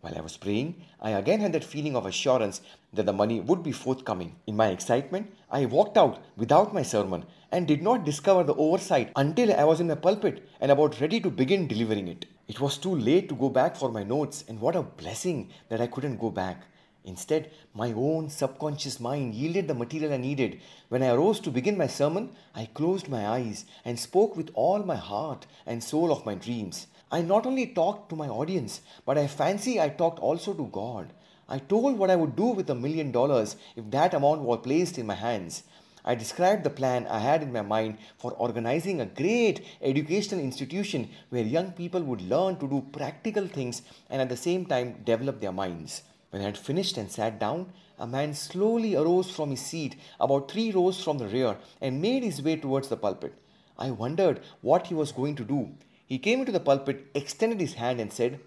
While 0.02 0.18
I 0.18 0.20
was 0.20 0.36
praying, 0.36 0.82
I 1.00 1.10
again 1.10 1.38
had 1.38 1.52
that 1.52 1.62
feeling 1.62 1.94
of 1.94 2.06
assurance 2.06 2.60
that 2.92 3.06
the 3.06 3.12
money 3.12 3.38
would 3.38 3.62
be 3.62 3.70
forthcoming. 3.70 4.34
In 4.48 4.56
my 4.56 4.66
excitement, 4.66 5.32
I 5.48 5.64
walked 5.66 5.96
out 5.96 6.18
without 6.36 6.74
my 6.74 6.82
sermon 6.82 7.24
and 7.52 7.68
did 7.68 7.84
not 7.84 8.04
discover 8.04 8.42
the 8.42 8.56
oversight 8.56 9.12
until 9.14 9.54
I 9.54 9.62
was 9.62 9.78
in 9.78 9.86
my 9.86 9.94
pulpit 9.94 10.48
and 10.60 10.72
about 10.72 11.00
ready 11.00 11.20
to 11.20 11.30
begin 11.30 11.68
delivering 11.68 12.08
it. 12.08 12.26
It 12.48 12.58
was 12.58 12.78
too 12.78 12.96
late 12.96 13.28
to 13.28 13.36
go 13.36 13.48
back 13.48 13.76
for 13.76 13.92
my 13.92 14.02
notes, 14.02 14.42
and 14.48 14.60
what 14.60 14.74
a 14.74 14.82
blessing 14.82 15.50
that 15.68 15.80
I 15.80 15.86
couldn't 15.86 16.18
go 16.18 16.30
back. 16.30 16.64
Instead, 17.04 17.52
my 17.72 17.92
own 17.92 18.28
subconscious 18.28 18.98
mind 18.98 19.34
yielded 19.34 19.68
the 19.68 19.74
material 19.74 20.12
I 20.12 20.16
needed. 20.16 20.60
When 20.88 21.04
I 21.04 21.10
arose 21.10 21.38
to 21.40 21.50
begin 21.50 21.78
my 21.78 21.86
sermon, 21.86 22.30
I 22.56 22.66
closed 22.66 23.08
my 23.08 23.28
eyes 23.28 23.66
and 23.84 24.00
spoke 24.00 24.36
with 24.36 24.50
all 24.54 24.80
my 24.80 24.96
heart 24.96 25.46
and 25.64 25.82
soul 25.82 26.10
of 26.10 26.26
my 26.26 26.34
dreams. 26.34 26.88
I 27.12 27.20
not 27.20 27.44
only 27.44 27.66
talked 27.66 28.08
to 28.08 28.16
my 28.16 28.28
audience, 28.28 28.80
but 29.04 29.18
I 29.18 29.26
fancy 29.26 29.78
I 29.78 29.90
talked 29.90 30.18
also 30.18 30.54
to 30.54 30.64
God. 30.72 31.12
I 31.46 31.58
told 31.58 31.98
what 31.98 32.08
I 32.08 32.16
would 32.16 32.34
do 32.34 32.46
with 32.46 32.70
a 32.70 32.74
million 32.74 33.12
dollars 33.12 33.56
if 33.76 33.90
that 33.90 34.14
amount 34.14 34.40
were 34.40 34.56
placed 34.56 34.96
in 34.96 35.06
my 35.06 35.14
hands. 35.14 35.64
I 36.06 36.14
described 36.14 36.64
the 36.64 36.70
plan 36.70 37.06
I 37.06 37.18
had 37.18 37.42
in 37.42 37.52
my 37.52 37.60
mind 37.60 37.98
for 38.16 38.32
organizing 38.32 39.02
a 39.02 39.04
great 39.04 39.62
educational 39.82 40.40
institution 40.40 41.10
where 41.28 41.44
young 41.44 41.72
people 41.72 42.02
would 42.02 42.22
learn 42.22 42.56
to 42.60 42.66
do 42.66 42.86
practical 42.92 43.46
things 43.46 43.82
and 44.08 44.22
at 44.22 44.30
the 44.30 44.36
same 44.36 44.64
time 44.64 45.02
develop 45.04 45.42
their 45.42 45.52
minds. 45.52 46.04
When 46.30 46.40
I 46.40 46.46
had 46.46 46.56
finished 46.56 46.96
and 46.96 47.10
sat 47.10 47.38
down, 47.38 47.74
a 47.98 48.06
man 48.06 48.32
slowly 48.32 48.96
arose 48.96 49.30
from 49.30 49.50
his 49.50 49.60
seat 49.60 49.96
about 50.18 50.50
three 50.50 50.72
rows 50.72 51.04
from 51.04 51.18
the 51.18 51.28
rear 51.28 51.58
and 51.82 52.00
made 52.00 52.22
his 52.22 52.40
way 52.40 52.56
towards 52.56 52.88
the 52.88 52.96
pulpit. 52.96 53.34
I 53.78 53.90
wondered 53.90 54.40
what 54.62 54.86
he 54.86 54.94
was 54.94 55.12
going 55.12 55.36
to 55.36 55.44
do. 55.44 55.74
He 56.12 56.18
came 56.18 56.40
into 56.40 56.52
the 56.52 56.60
pulpit, 56.60 57.06
extended 57.14 57.58
his 57.58 57.72
hand, 57.72 57.98
and 57.98 58.12
said, 58.12 58.38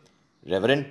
Reverend, 0.48 0.86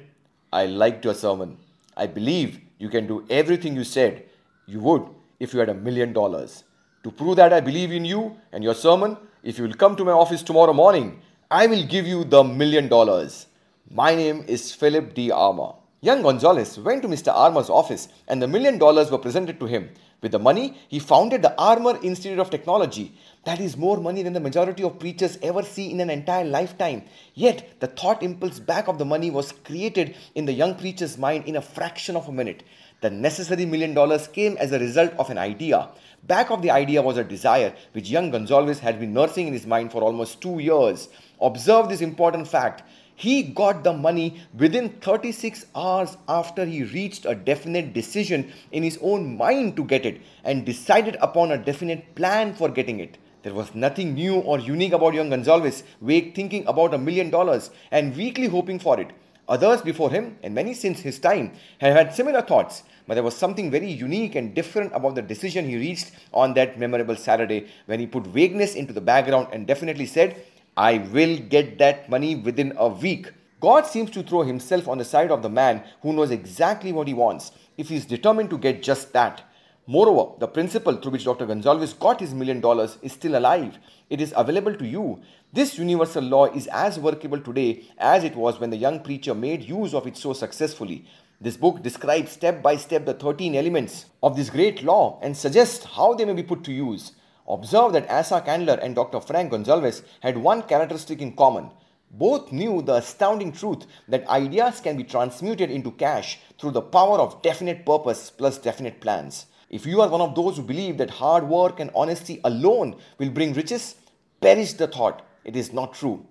I 0.52 0.66
liked 0.66 1.04
your 1.04 1.14
sermon. 1.14 1.56
I 1.96 2.08
believe 2.08 2.58
you 2.80 2.88
can 2.88 3.06
do 3.06 3.24
everything 3.30 3.76
you 3.76 3.84
said 3.84 4.24
you 4.66 4.80
would 4.80 5.04
if 5.38 5.54
you 5.54 5.60
had 5.60 5.68
a 5.68 5.80
million 5.88 6.12
dollars. 6.12 6.64
To 7.04 7.12
prove 7.12 7.36
that 7.36 7.52
I 7.52 7.60
believe 7.60 7.92
in 7.92 8.04
you 8.04 8.36
and 8.50 8.64
your 8.64 8.74
sermon, 8.74 9.16
if 9.44 9.56
you 9.56 9.62
will 9.68 9.74
come 9.74 9.94
to 9.94 10.04
my 10.04 10.10
office 10.10 10.42
tomorrow 10.42 10.72
morning, 10.72 11.20
I 11.48 11.68
will 11.68 11.86
give 11.86 12.08
you 12.08 12.24
the 12.24 12.42
million 12.42 12.88
dollars. 12.88 13.46
My 13.88 14.16
name 14.16 14.44
is 14.48 14.72
Philip 14.72 15.14
D. 15.14 15.30
Armour. 15.30 15.74
Young 16.04 16.22
Gunsaulus 16.22 16.76
went 16.84 17.00
to 17.00 17.08
Mr. 17.08 17.32
Armour's 17.32 17.70
office 17.70 18.08
and 18.28 18.42
the 18.42 18.46
million 18.46 18.76
dollars 18.76 19.10
were 19.10 19.16
presented 19.16 19.58
to 19.58 19.64
him. 19.64 19.88
With 20.20 20.32
the 20.32 20.38
money, 20.38 20.76
he 20.86 20.98
founded 20.98 21.40
the 21.40 21.58
Armour 21.58 21.98
Institute 22.02 22.38
of 22.38 22.50
Technology. 22.50 23.14
That 23.46 23.58
is 23.58 23.78
more 23.78 23.96
money 23.96 24.22
than 24.22 24.34
the 24.34 24.40
majority 24.40 24.82
of 24.82 24.98
preachers 24.98 25.38
ever 25.40 25.62
see 25.62 25.90
in 25.90 26.00
an 26.00 26.10
entire 26.10 26.44
lifetime. 26.44 27.04
Yet, 27.32 27.80
the 27.80 27.86
thought 27.86 28.22
impulse 28.22 28.60
back 28.60 28.86
of 28.86 28.98
the 28.98 29.06
money 29.06 29.30
was 29.30 29.52
created 29.52 30.14
in 30.34 30.44
the 30.44 30.52
young 30.52 30.74
preacher's 30.74 31.16
mind 31.16 31.46
in 31.46 31.56
a 31.56 31.62
fraction 31.62 32.16
of 32.16 32.28
a 32.28 32.32
minute. 32.32 32.64
The 33.00 33.08
necessary 33.08 33.64
million 33.64 33.94
dollars 33.94 34.28
came 34.28 34.58
as 34.58 34.72
a 34.72 34.78
result 34.78 35.14
of 35.18 35.30
an 35.30 35.38
idea. 35.38 35.88
Back 36.24 36.50
of 36.50 36.60
the 36.60 36.70
idea 36.70 37.00
was 37.00 37.16
a 37.16 37.24
desire 37.24 37.74
which 37.92 38.10
young 38.10 38.30
Gunsaulus 38.30 38.80
had 38.80 39.00
been 39.00 39.14
nursing 39.14 39.46
in 39.46 39.54
his 39.54 39.66
mind 39.66 39.90
for 39.90 40.02
almost 40.02 40.42
two 40.42 40.58
years. 40.58 41.08
Observe 41.40 41.88
this 41.88 42.02
important 42.02 42.46
fact. 42.46 42.82
He 43.16 43.42
got 43.42 43.84
the 43.84 43.92
money 43.92 44.40
within 44.58 44.88
36 45.00 45.66
hours 45.74 46.16
after 46.28 46.64
he 46.64 46.82
reached 46.82 47.26
a 47.26 47.34
definite 47.34 47.92
decision 47.92 48.52
in 48.72 48.82
his 48.82 48.98
own 49.00 49.36
mind 49.36 49.76
to 49.76 49.84
get 49.84 50.04
it 50.04 50.20
and 50.42 50.66
decided 50.66 51.16
upon 51.20 51.52
a 51.52 51.58
definite 51.58 52.14
plan 52.16 52.54
for 52.54 52.68
getting 52.68 52.98
it. 52.98 53.18
There 53.42 53.54
was 53.54 53.74
nothing 53.74 54.14
new 54.14 54.36
or 54.36 54.58
unique 54.58 54.92
about 54.92 55.14
young 55.14 55.30
Gunsaulus, 55.30 55.84
vague 56.00 56.34
thinking 56.34 56.66
about 56.66 56.94
a 56.94 56.98
million 56.98 57.30
dollars 57.30 57.70
and 57.90 58.16
weakly 58.16 58.48
hoping 58.48 58.78
for 58.78 58.98
it. 58.98 59.12
Others 59.46 59.82
before 59.82 60.10
him, 60.10 60.38
and 60.42 60.54
many 60.54 60.72
since 60.72 61.00
his 61.00 61.18
time, 61.18 61.52
have 61.78 61.94
had 61.94 62.14
similar 62.14 62.40
thoughts, 62.40 62.82
but 63.06 63.14
there 63.14 63.22
was 63.22 63.36
something 63.36 63.70
very 63.70 63.90
unique 63.90 64.34
and 64.34 64.54
different 64.54 64.90
about 64.94 65.14
the 65.14 65.20
decision 65.20 65.68
he 65.68 65.76
reached 65.76 66.12
on 66.32 66.54
that 66.54 66.78
memorable 66.78 67.14
Saturday 67.14 67.66
when 67.84 68.00
he 68.00 68.06
put 68.06 68.26
vagueness 68.26 68.74
into 68.74 68.94
the 68.94 69.02
background 69.02 69.48
and 69.52 69.66
definitely 69.66 70.06
said, 70.06 70.42
I 70.76 70.98
will 70.98 71.38
get 71.38 71.78
that 71.78 72.10
money 72.10 72.34
within 72.34 72.72
a 72.76 72.88
week. 72.88 73.30
God 73.60 73.86
seems 73.86 74.10
to 74.10 74.24
throw 74.24 74.42
himself 74.42 74.88
on 74.88 74.98
the 74.98 75.04
side 75.04 75.30
of 75.30 75.40
the 75.40 75.48
man 75.48 75.84
who 76.02 76.12
knows 76.12 76.32
exactly 76.32 76.90
what 76.90 77.06
he 77.06 77.14
wants 77.14 77.52
if 77.78 77.90
he 77.90 77.96
is 77.96 78.04
determined 78.04 78.50
to 78.50 78.58
get 78.58 78.82
just 78.82 79.12
that. 79.12 79.42
Moreover, 79.86 80.32
the 80.40 80.48
principle 80.48 80.96
through 80.96 81.12
which 81.12 81.24
Dr. 81.24 81.46
Gunsaulus 81.46 81.96
got 81.98 82.18
his 82.18 82.34
million 82.34 82.60
dollars 82.60 82.98
is 83.02 83.12
still 83.12 83.36
alive. 83.36 83.78
It 84.10 84.20
is 84.20 84.34
available 84.36 84.74
to 84.74 84.86
you. 84.86 85.20
This 85.52 85.78
universal 85.78 86.24
law 86.24 86.46
is 86.46 86.66
as 86.68 86.98
workable 86.98 87.38
today 87.38 87.84
as 87.98 88.24
it 88.24 88.34
was 88.34 88.58
when 88.58 88.70
the 88.70 88.76
young 88.76 89.00
preacher 89.00 89.34
made 89.34 89.62
use 89.62 89.94
of 89.94 90.08
it 90.08 90.16
so 90.16 90.32
successfully. 90.32 91.04
This 91.40 91.56
book 91.56 91.82
describes 91.82 92.32
step 92.32 92.62
by 92.62 92.76
step 92.76 93.04
the 93.04 93.14
13 93.14 93.54
elements 93.54 94.06
of 94.22 94.36
this 94.36 94.50
great 94.50 94.82
law 94.82 95.20
and 95.22 95.36
suggests 95.36 95.84
how 95.84 96.14
they 96.14 96.24
may 96.24 96.32
be 96.32 96.42
put 96.42 96.64
to 96.64 96.72
use. 96.72 97.12
Observe 97.46 97.92
that 97.92 98.10
Asa 98.10 98.40
Candler 98.40 98.78
and 98.82 98.94
Dr. 98.94 99.20
Frank 99.20 99.52
Gunsaulus 99.52 100.02
had 100.20 100.38
one 100.38 100.62
characteristic 100.62 101.20
in 101.20 101.36
common. 101.36 101.70
Both 102.10 102.52
knew 102.52 102.80
the 102.80 102.94
astounding 102.94 103.52
truth 103.52 103.86
that 104.08 104.26
ideas 104.28 104.80
can 104.80 104.96
be 104.96 105.04
transmuted 105.04 105.70
into 105.70 105.90
cash 105.90 106.38
through 106.58 106.70
the 106.70 106.80
power 106.80 107.18
of 107.18 107.42
definite 107.42 107.84
purpose 107.84 108.30
plus 108.30 108.56
definite 108.56 109.00
plans. 109.00 109.46
If 109.68 109.84
you 109.84 110.00
are 110.00 110.08
one 110.08 110.20
of 110.20 110.36
those 110.36 110.56
who 110.56 110.62
believe 110.62 110.98
that 110.98 111.10
hard 111.10 111.48
work 111.48 111.80
and 111.80 111.90
honesty 111.94 112.40
alone 112.44 112.96
will 113.18 113.30
bring 113.30 113.52
riches, 113.52 113.96
perish 114.40 114.74
the 114.74 114.86
thought. 114.86 115.22
It 115.44 115.56
is 115.56 115.72
not 115.72 115.94
true. 115.94 116.24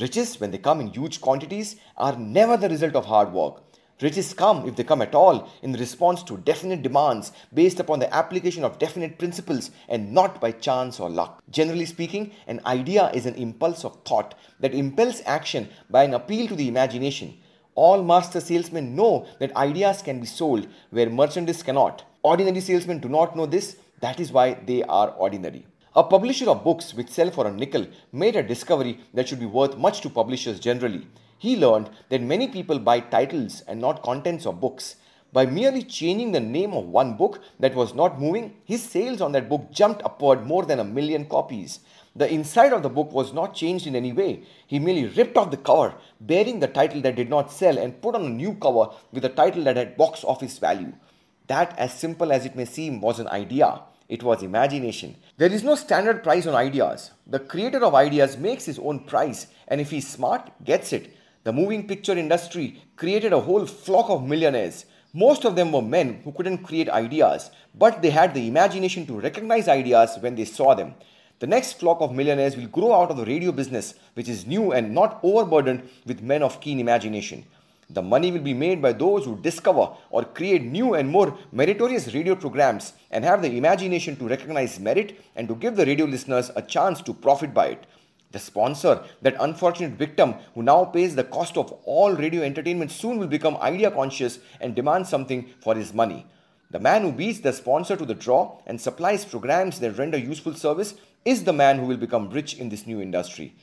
Riches, 0.00 0.38
when 0.38 0.52
they 0.52 0.58
come 0.58 0.80
in 0.80 0.92
huge 0.92 1.20
quantities, 1.20 1.76
are 1.96 2.16
never 2.16 2.56
the 2.56 2.68
result 2.68 2.94
of 2.94 3.06
hard 3.06 3.32
work. 3.32 3.63
Riches 4.00 4.34
come, 4.34 4.68
if 4.68 4.74
they 4.74 4.82
come 4.82 5.02
at 5.02 5.14
all, 5.14 5.48
in 5.62 5.72
response 5.74 6.24
to 6.24 6.36
definite 6.38 6.82
demands 6.82 7.30
based 7.52 7.78
upon 7.78 8.00
the 8.00 8.12
application 8.12 8.64
of 8.64 8.78
definite 8.78 9.18
principles 9.18 9.70
and 9.88 10.12
not 10.12 10.40
by 10.40 10.50
chance 10.50 10.98
or 10.98 11.08
luck. 11.08 11.40
Generally 11.50 11.86
speaking, 11.86 12.32
an 12.48 12.60
idea 12.66 13.10
is 13.14 13.24
an 13.24 13.36
impulse 13.36 13.84
of 13.84 14.02
thought 14.04 14.34
that 14.58 14.74
impels 14.74 15.22
action 15.26 15.68
by 15.90 16.02
an 16.02 16.14
appeal 16.14 16.48
to 16.48 16.56
the 16.56 16.66
imagination. 16.66 17.38
All 17.76 18.02
master 18.02 18.40
salesmen 18.40 18.96
know 18.96 19.26
that 19.38 19.54
ideas 19.56 20.02
can 20.02 20.18
be 20.20 20.26
sold 20.26 20.66
where 20.90 21.08
merchandise 21.08 21.62
cannot. 21.62 22.04
Ordinary 22.22 22.60
salesmen 22.60 22.98
do 22.98 23.08
not 23.08 23.36
know 23.36 23.46
this, 23.46 23.76
that 24.00 24.18
is 24.18 24.32
why 24.32 24.54
they 24.54 24.82
are 24.82 25.10
ordinary. 25.10 25.66
A 25.96 26.02
publisher 26.02 26.50
of 26.50 26.64
books 26.64 26.94
which 26.94 27.10
sell 27.10 27.30
for 27.30 27.46
a 27.46 27.52
nickel 27.52 27.86
made 28.12 28.34
a 28.34 28.42
discovery 28.42 28.98
that 29.12 29.28
should 29.28 29.38
be 29.38 29.46
worth 29.46 29.76
much 29.76 30.00
to 30.00 30.10
publishers 30.10 30.58
generally. 30.58 31.06
He 31.44 31.56
learned 31.56 31.90
that 32.08 32.22
many 32.22 32.48
people 32.48 32.78
buy 32.78 33.00
titles 33.00 33.62
and 33.68 33.78
not 33.78 34.02
contents 34.02 34.46
of 34.46 34.62
books. 34.62 34.96
By 35.30 35.44
merely 35.44 35.82
changing 35.82 36.32
the 36.32 36.40
name 36.40 36.72
of 36.72 36.86
one 36.86 37.18
book 37.18 37.38
that 37.60 37.74
was 37.74 37.94
not 37.94 38.18
moving, 38.18 38.54
his 38.64 38.82
sales 38.82 39.20
on 39.20 39.32
that 39.32 39.50
book 39.50 39.70
jumped 39.70 40.02
upward 40.04 40.46
more 40.46 40.64
than 40.64 40.80
a 40.80 40.84
million 40.84 41.26
copies. 41.26 41.80
The 42.16 42.32
inside 42.32 42.72
of 42.72 42.82
the 42.82 42.88
book 42.88 43.12
was 43.12 43.34
not 43.34 43.54
changed 43.54 43.86
in 43.86 43.94
any 43.94 44.10
way. 44.10 44.44
He 44.66 44.78
merely 44.78 45.04
ripped 45.04 45.36
off 45.36 45.50
the 45.50 45.58
cover, 45.58 45.92
bearing 46.18 46.60
the 46.60 46.66
title 46.66 47.02
that 47.02 47.16
did 47.16 47.28
not 47.28 47.52
sell, 47.52 47.76
and 47.76 48.00
put 48.00 48.14
on 48.14 48.24
a 48.24 48.30
new 48.30 48.54
cover 48.54 48.86
with 49.12 49.26
a 49.26 49.36
title 49.40 49.64
that 49.64 49.76
had 49.76 49.98
box 49.98 50.24
office 50.24 50.56
value. 50.58 50.94
That, 51.48 51.78
as 51.78 51.92
simple 51.92 52.32
as 52.32 52.46
it 52.46 52.56
may 52.56 52.64
seem, 52.64 53.02
was 53.02 53.18
an 53.18 53.28
idea. 53.28 53.82
It 54.08 54.22
was 54.22 54.42
imagination. 54.42 55.16
There 55.36 55.52
is 55.52 55.62
no 55.62 55.74
standard 55.74 56.22
price 56.22 56.46
on 56.46 56.54
ideas. 56.54 57.10
The 57.26 57.40
creator 57.40 57.84
of 57.84 57.94
ideas 57.94 58.38
makes 58.38 58.64
his 58.64 58.78
own 58.78 59.00
price, 59.00 59.48
and 59.68 59.78
if 59.78 59.90
he's 59.90 60.08
smart, 60.08 60.50
gets 60.64 60.94
it. 60.94 61.14
The 61.44 61.52
moving 61.52 61.86
picture 61.86 62.16
industry 62.16 62.82
created 62.96 63.34
a 63.34 63.40
whole 63.40 63.66
flock 63.66 64.08
of 64.08 64.26
millionaires. 64.26 64.86
Most 65.12 65.44
of 65.44 65.56
them 65.56 65.72
were 65.72 65.82
men 65.82 66.22
who 66.24 66.32
couldn't 66.32 66.64
create 66.64 66.88
ideas, 66.88 67.50
but 67.74 68.00
they 68.00 68.08
had 68.08 68.32
the 68.32 68.48
imagination 68.48 69.04
to 69.06 69.20
recognize 69.20 69.68
ideas 69.68 70.16
when 70.20 70.36
they 70.36 70.46
saw 70.46 70.74
them. 70.74 70.94
The 71.40 71.46
next 71.46 71.74
flock 71.74 72.00
of 72.00 72.14
millionaires 72.14 72.56
will 72.56 72.68
grow 72.68 72.94
out 72.94 73.10
of 73.10 73.18
the 73.18 73.26
radio 73.26 73.52
business, 73.52 73.92
which 74.14 74.26
is 74.26 74.46
new 74.46 74.72
and 74.72 74.94
not 74.94 75.20
overburdened 75.22 75.86
with 76.06 76.22
men 76.22 76.42
of 76.42 76.62
keen 76.62 76.80
imagination. 76.80 77.44
The 77.90 78.00
money 78.00 78.32
will 78.32 78.40
be 78.40 78.54
made 78.54 78.80
by 78.80 78.94
those 78.94 79.26
who 79.26 79.36
discover 79.36 79.90
or 80.08 80.24
create 80.24 80.62
new 80.62 80.94
and 80.94 81.10
more 81.10 81.36
meritorious 81.52 82.14
radio 82.14 82.36
programs 82.36 82.94
and 83.10 83.22
have 83.22 83.42
the 83.42 83.54
imagination 83.54 84.16
to 84.16 84.28
recognize 84.28 84.80
merit 84.80 85.20
and 85.36 85.46
to 85.48 85.54
give 85.56 85.76
the 85.76 85.84
radio 85.84 86.06
listeners 86.06 86.50
a 86.56 86.62
chance 86.62 87.02
to 87.02 87.12
profit 87.12 87.52
by 87.52 87.66
it. 87.66 87.86
The 88.34 88.40
sponsor, 88.40 89.04
that 89.22 89.36
unfortunate 89.38 89.92
victim 89.92 90.34
who 90.56 90.64
now 90.64 90.86
pays 90.86 91.14
the 91.14 91.22
cost 91.22 91.56
of 91.56 91.70
all 91.84 92.12
radio 92.14 92.42
entertainment, 92.42 92.90
soon 92.90 93.18
will 93.18 93.28
become 93.28 93.56
idea 93.58 93.92
conscious 93.92 94.40
and 94.60 94.74
demand 94.74 95.06
something 95.06 95.50
for 95.60 95.76
his 95.76 95.94
money. 95.94 96.26
The 96.72 96.80
man 96.80 97.02
who 97.02 97.12
beats 97.12 97.38
the 97.38 97.52
sponsor 97.52 97.94
to 97.96 98.04
the 98.04 98.12
draw 98.16 98.58
and 98.66 98.80
supplies 98.80 99.24
programs 99.24 99.78
that 99.78 99.98
render 99.98 100.18
useful 100.18 100.54
service 100.54 100.94
is 101.24 101.44
the 101.44 101.52
man 101.52 101.78
who 101.78 101.86
will 101.86 101.96
become 101.96 102.28
rich 102.28 102.58
in 102.58 102.70
this 102.70 102.88
new 102.88 103.00
industry. 103.00 103.54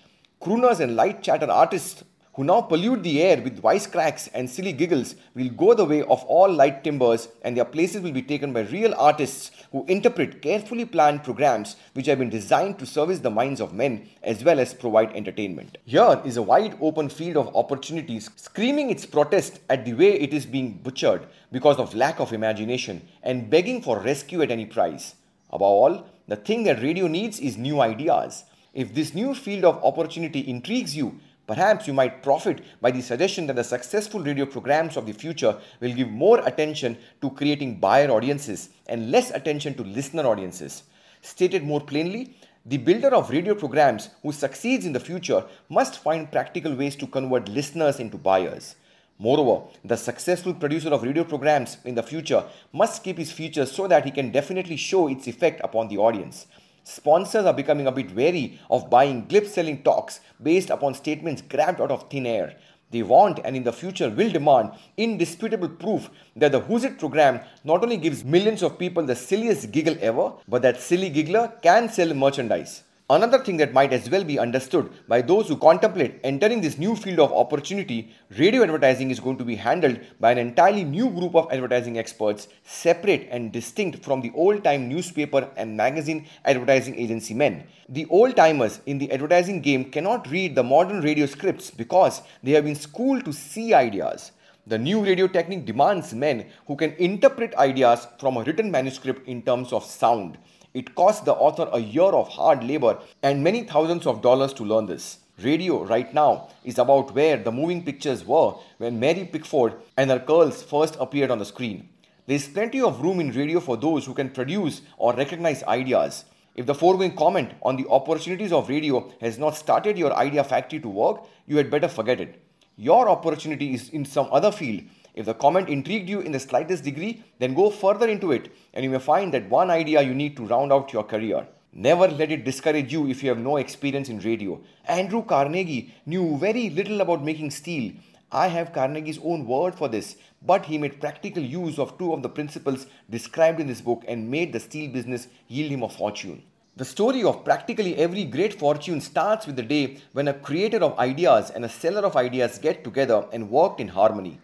Crooners 0.41 0.79
and 0.79 0.95
light 0.95 1.21
chatter 1.21 1.51
artists 1.51 2.05
who 2.33 2.43
now 2.45 2.61
pollute 2.61 3.03
the 3.03 3.21
air 3.21 3.41
with 3.41 3.61
wisecracks 3.61 4.29
and 4.33 4.49
silly 4.49 4.71
giggles 4.71 5.15
will 5.35 5.49
go 5.49 5.73
the 5.73 5.83
way 5.83 6.01
of 6.03 6.23
all 6.23 6.51
light 6.51 6.83
timbers 6.83 7.27
and 7.41 7.57
their 7.57 7.65
places 7.65 8.01
will 8.01 8.11
be 8.11 8.21
taken 8.21 8.53
by 8.53 8.61
real 8.61 8.93
artists 8.95 9.51
who 9.71 9.85
interpret 9.87 10.41
carefully 10.41 10.85
planned 10.85 11.23
programs 11.23 11.75
which 11.93 12.05
have 12.05 12.19
been 12.19 12.29
designed 12.29 12.79
to 12.79 12.85
service 12.85 13.19
the 13.19 13.29
minds 13.29 13.59
of 13.59 13.73
men 13.73 14.07
as 14.23 14.43
well 14.43 14.59
as 14.59 14.73
provide 14.73 15.11
entertainment. 15.13 15.77
Here 15.85 16.21
is 16.23 16.37
a 16.37 16.41
wide 16.41 16.77
open 16.79 17.09
field 17.09 17.35
of 17.35 17.55
opportunities 17.55 18.29
screaming 18.37 18.89
its 18.89 19.05
protest 19.05 19.59
at 19.69 19.83
the 19.83 19.93
way 19.93 20.13
it 20.19 20.33
is 20.33 20.45
being 20.45 20.73
butchered 20.73 21.27
because 21.51 21.77
of 21.77 21.93
lack 21.93 22.19
of 22.19 22.31
imagination 22.31 23.01
and 23.23 23.49
begging 23.49 23.81
for 23.81 23.99
rescue 23.99 24.41
at 24.41 24.51
any 24.51 24.65
price. 24.65 25.15
Above 25.49 25.61
all, 25.61 26.07
the 26.29 26.37
thing 26.37 26.63
that 26.63 26.81
radio 26.81 27.07
needs 27.07 27.41
is 27.41 27.57
new 27.57 27.81
ideas. 27.81 28.45
If 28.73 28.93
this 28.93 29.13
new 29.13 29.35
field 29.35 29.65
of 29.65 29.83
opportunity 29.83 30.47
intrigues 30.47 30.95
you, 30.95 31.19
Perhaps 31.47 31.87
you 31.87 31.93
might 31.93 32.23
profit 32.23 32.61
by 32.79 32.91
the 32.91 33.01
suggestion 33.01 33.47
that 33.47 33.55
the 33.55 33.63
successful 33.63 34.21
radio 34.21 34.45
programs 34.45 34.95
of 34.95 35.05
the 35.05 35.13
future 35.13 35.57
will 35.79 35.93
give 35.93 36.09
more 36.09 36.39
attention 36.47 36.97
to 37.21 37.31
creating 37.31 37.79
buyer 37.79 38.09
audiences 38.09 38.69
and 38.87 39.11
less 39.11 39.31
attention 39.31 39.73
to 39.73 39.83
listener 39.83 40.25
audiences. 40.25 40.83
Stated 41.21 41.63
more 41.63 41.81
plainly, 41.81 42.35
the 42.65 42.77
builder 42.77 43.09
of 43.15 43.31
radio 43.31 43.55
programs 43.55 44.09
who 44.21 44.31
succeeds 44.31 44.85
in 44.85 44.93
the 44.93 44.99
future 44.99 45.43
must 45.67 45.97
find 45.97 46.31
practical 46.31 46.75
ways 46.75 46.95
to 46.95 47.07
convert 47.07 47.49
listeners 47.49 47.99
into 47.99 48.17
buyers. 48.17 48.75
Moreover, 49.17 49.67
the 49.83 49.97
successful 49.97 50.53
producer 50.53 50.89
of 50.89 51.03
radio 51.03 51.23
programs 51.23 51.77
in 51.85 51.95
the 51.95 52.03
future 52.03 52.43
must 52.71 53.03
keep 53.03 53.17
his 53.17 53.31
features 53.31 53.71
so 53.71 53.87
that 53.87 54.05
he 54.05 54.11
can 54.11 54.31
definitely 54.31 54.77
show 54.77 55.07
its 55.07 55.27
effect 55.27 55.61
upon 55.63 55.87
the 55.87 55.97
audience. 55.97 56.47
Sponsors 56.93 57.45
are 57.45 57.53
becoming 57.53 57.87
a 57.87 57.91
bit 57.91 58.13
wary 58.13 58.59
of 58.69 58.89
buying 58.89 59.25
glib 59.29 59.47
selling 59.47 59.81
talks 59.81 60.19
based 60.43 60.69
upon 60.69 60.93
statements 60.93 61.41
grabbed 61.41 61.79
out 61.79 61.89
of 61.89 62.09
thin 62.09 62.25
air. 62.25 62.57
They 62.91 63.01
want 63.01 63.39
and 63.45 63.55
in 63.55 63.63
the 63.63 63.71
future 63.71 64.09
will 64.09 64.29
demand 64.29 64.71
indisputable 64.97 65.69
proof 65.69 66.09
that 66.35 66.51
the 66.51 66.59
Who's 66.59 66.83
It 66.83 66.99
program 66.99 67.39
not 67.63 67.81
only 67.81 67.95
gives 67.95 68.25
millions 68.25 68.61
of 68.61 68.77
people 68.77 69.03
the 69.03 69.15
silliest 69.15 69.71
giggle 69.71 69.95
ever, 70.01 70.33
but 70.49 70.63
that 70.63 70.81
silly 70.81 71.09
giggler 71.09 71.53
can 71.61 71.87
sell 71.87 72.13
merchandise. 72.13 72.83
Another 73.11 73.39
thing 73.39 73.57
that 73.57 73.73
might 73.73 73.91
as 73.91 74.09
well 74.09 74.23
be 74.23 74.39
understood 74.39 74.89
by 75.09 75.21
those 75.21 75.49
who 75.49 75.57
contemplate 75.57 76.21
entering 76.23 76.61
this 76.61 76.77
new 76.77 76.95
field 76.95 77.19
of 77.19 77.33
opportunity, 77.33 78.15
radio 78.37 78.63
advertising 78.63 79.11
is 79.11 79.19
going 79.19 79.37
to 79.37 79.43
be 79.43 79.57
handled 79.57 79.99
by 80.21 80.31
an 80.31 80.37
entirely 80.37 80.85
new 80.85 81.09
group 81.09 81.35
of 81.35 81.51
advertising 81.51 81.97
experts, 81.99 82.47
separate 82.63 83.27
and 83.29 83.51
distinct 83.51 84.01
from 84.01 84.21
the 84.21 84.31
old 84.33 84.63
time 84.63 84.87
newspaper 84.87 85.49
and 85.57 85.75
magazine 85.75 86.25
advertising 86.45 86.95
agency 86.95 87.33
men. 87.33 87.65
The 87.89 88.05
old 88.05 88.37
timers 88.37 88.79
in 88.85 88.97
the 88.97 89.11
advertising 89.11 89.59
game 89.59 89.91
cannot 89.91 90.31
read 90.31 90.55
the 90.55 90.63
modern 90.63 91.01
radio 91.01 91.25
scripts 91.25 91.69
because 91.69 92.21
they 92.41 92.51
have 92.51 92.63
been 92.63 92.75
schooled 92.75 93.25
to 93.25 93.33
see 93.33 93.73
ideas. 93.73 94.31
The 94.67 94.77
new 94.77 95.03
radio 95.03 95.27
technique 95.27 95.65
demands 95.65 96.13
men 96.13 96.45
who 96.65 96.77
can 96.77 96.93
interpret 96.93 97.55
ideas 97.55 98.07
from 98.21 98.37
a 98.37 98.43
written 98.43 98.71
manuscript 98.71 99.27
in 99.27 99.41
terms 99.41 99.73
of 99.73 99.83
sound. 99.83 100.37
It 100.73 100.95
cost 100.95 101.25
the 101.25 101.33
author 101.33 101.69
a 101.73 101.79
year 101.79 102.03
of 102.03 102.29
hard 102.29 102.63
labor 102.63 102.99
and 103.21 103.43
many 103.43 103.63
thousands 103.63 104.07
of 104.07 104.21
dollars 104.21 104.53
to 104.53 104.63
learn 104.63 104.85
this. 104.85 105.17
Radio 105.43 105.83
right 105.83 106.13
now 106.13 106.47
is 106.63 106.77
about 106.77 107.13
where 107.13 107.35
the 107.35 107.51
moving 107.51 107.83
pictures 107.83 108.25
were 108.25 108.53
when 108.77 108.99
Mary 108.99 109.25
Pickford 109.25 109.73
and 109.97 110.09
her 110.09 110.19
curls 110.19 110.63
first 110.63 110.95
appeared 110.99 111.29
on 111.29 111.39
the 111.39 111.45
screen. 111.45 111.89
There 112.25 112.37
is 112.37 112.47
plenty 112.47 112.79
of 112.79 113.01
room 113.01 113.19
in 113.19 113.31
radio 113.31 113.59
for 113.59 113.75
those 113.75 114.05
who 114.05 114.13
can 114.13 114.29
produce 114.29 114.81
or 114.97 115.13
recognize 115.13 115.63
ideas. 115.63 116.23
If 116.55 116.67
the 116.67 116.75
foregoing 116.75 117.15
comment 117.17 117.51
on 117.63 117.75
the 117.75 117.87
opportunities 117.89 118.53
of 118.53 118.69
radio 118.69 119.11
has 119.19 119.37
not 119.37 119.57
started 119.57 119.97
your 119.97 120.13
idea 120.13 120.43
factory 120.43 120.79
to 120.79 120.87
work, 120.87 121.25
you 121.47 121.57
had 121.57 121.69
better 121.69 121.89
forget 121.89 122.21
it. 122.21 122.41
Your 122.77 123.09
opportunity 123.09 123.73
is 123.73 123.89
in 123.89 124.05
some 124.05 124.29
other 124.31 124.51
field 124.51 124.83
if 125.13 125.25
the 125.25 125.33
comment 125.33 125.69
intrigued 125.69 126.09
you 126.09 126.21
in 126.21 126.31
the 126.31 126.39
slightest 126.39 126.83
degree, 126.83 127.23
then 127.39 127.53
go 127.53 127.69
further 127.69 128.07
into 128.07 128.31
it 128.31 128.51
and 128.73 128.83
you 128.83 128.89
may 128.89 128.99
find 128.99 129.33
that 129.33 129.49
one 129.49 129.69
idea 129.69 130.01
you 130.01 130.13
need 130.13 130.37
to 130.37 130.45
round 130.45 130.71
out 130.71 130.93
your 130.93 131.03
career. 131.03 131.47
Never 131.73 132.07
let 132.07 132.31
it 132.31 132.43
discourage 132.43 132.91
you 132.91 133.07
if 133.07 133.23
you 133.23 133.29
have 133.29 133.37
no 133.39 133.57
experience 133.57 134.09
in 134.09 134.19
radio. 134.19 134.59
Andrew 134.85 135.23
Carnegie 135.23 135.93
knew 136.05 136.37
very 136.37 136.69
little 136.69 136.99
about 136.99 137.23
making 137.23 137.51
steel. 137.51 137.93
I 138.31 138.47
have 138.47 138.73
Carnegie's 138.73 139.19
own 139.23 139.45
word 139.45 139.75
for 139.75 139.87
this, 139.87 140.15
but 140.41 140.65
he 140.65 140.77
made 140.77 141.01
practical 141.01 141.43
use 141.43 141.79
of 141.79 141.97
two 141.97 142.13
of 142.13 142.21
the 142.21 142.29
principles 142.29 142.87
described 143.09 143.59
in 143.59 143.67
this 143.67 143.81
book 143.81 144.03
and 144.07 144.31
made 144.31 144.53
the 144.53 144.59
steel 144.59 144.91
business 144.91 145.27
yield 145.47 145.71
him 145.71 145.83
a 145.83 145.89
fortune. 145.89 146.43
The 146.77 146.85
story 146.85 147.23
of 147.23 147.43
practically 147.43 147.97
every 147.97 148.23
great 148.23 148.57
fortune 148.57 149.01
starts 149.01 149.45
with 149.45 149.57
the 149.57 149.63
day 149.63 149.97
when 150.13 150.29
a 150.29 150.33
creator 150.33 150.77
of 150.77 150.97
ideas 150.97 151.49
and 151.49 151.65
a 151.65 151.69
seller 151.69 152.01
of 152.01 152.15
ideas 152.15 152.57
get 152.57 152.83
together 152.83 153.25
and 153.33 153.49
worked 153.49 153.81
in 153.81 153.89
harmony. 153.89 154.39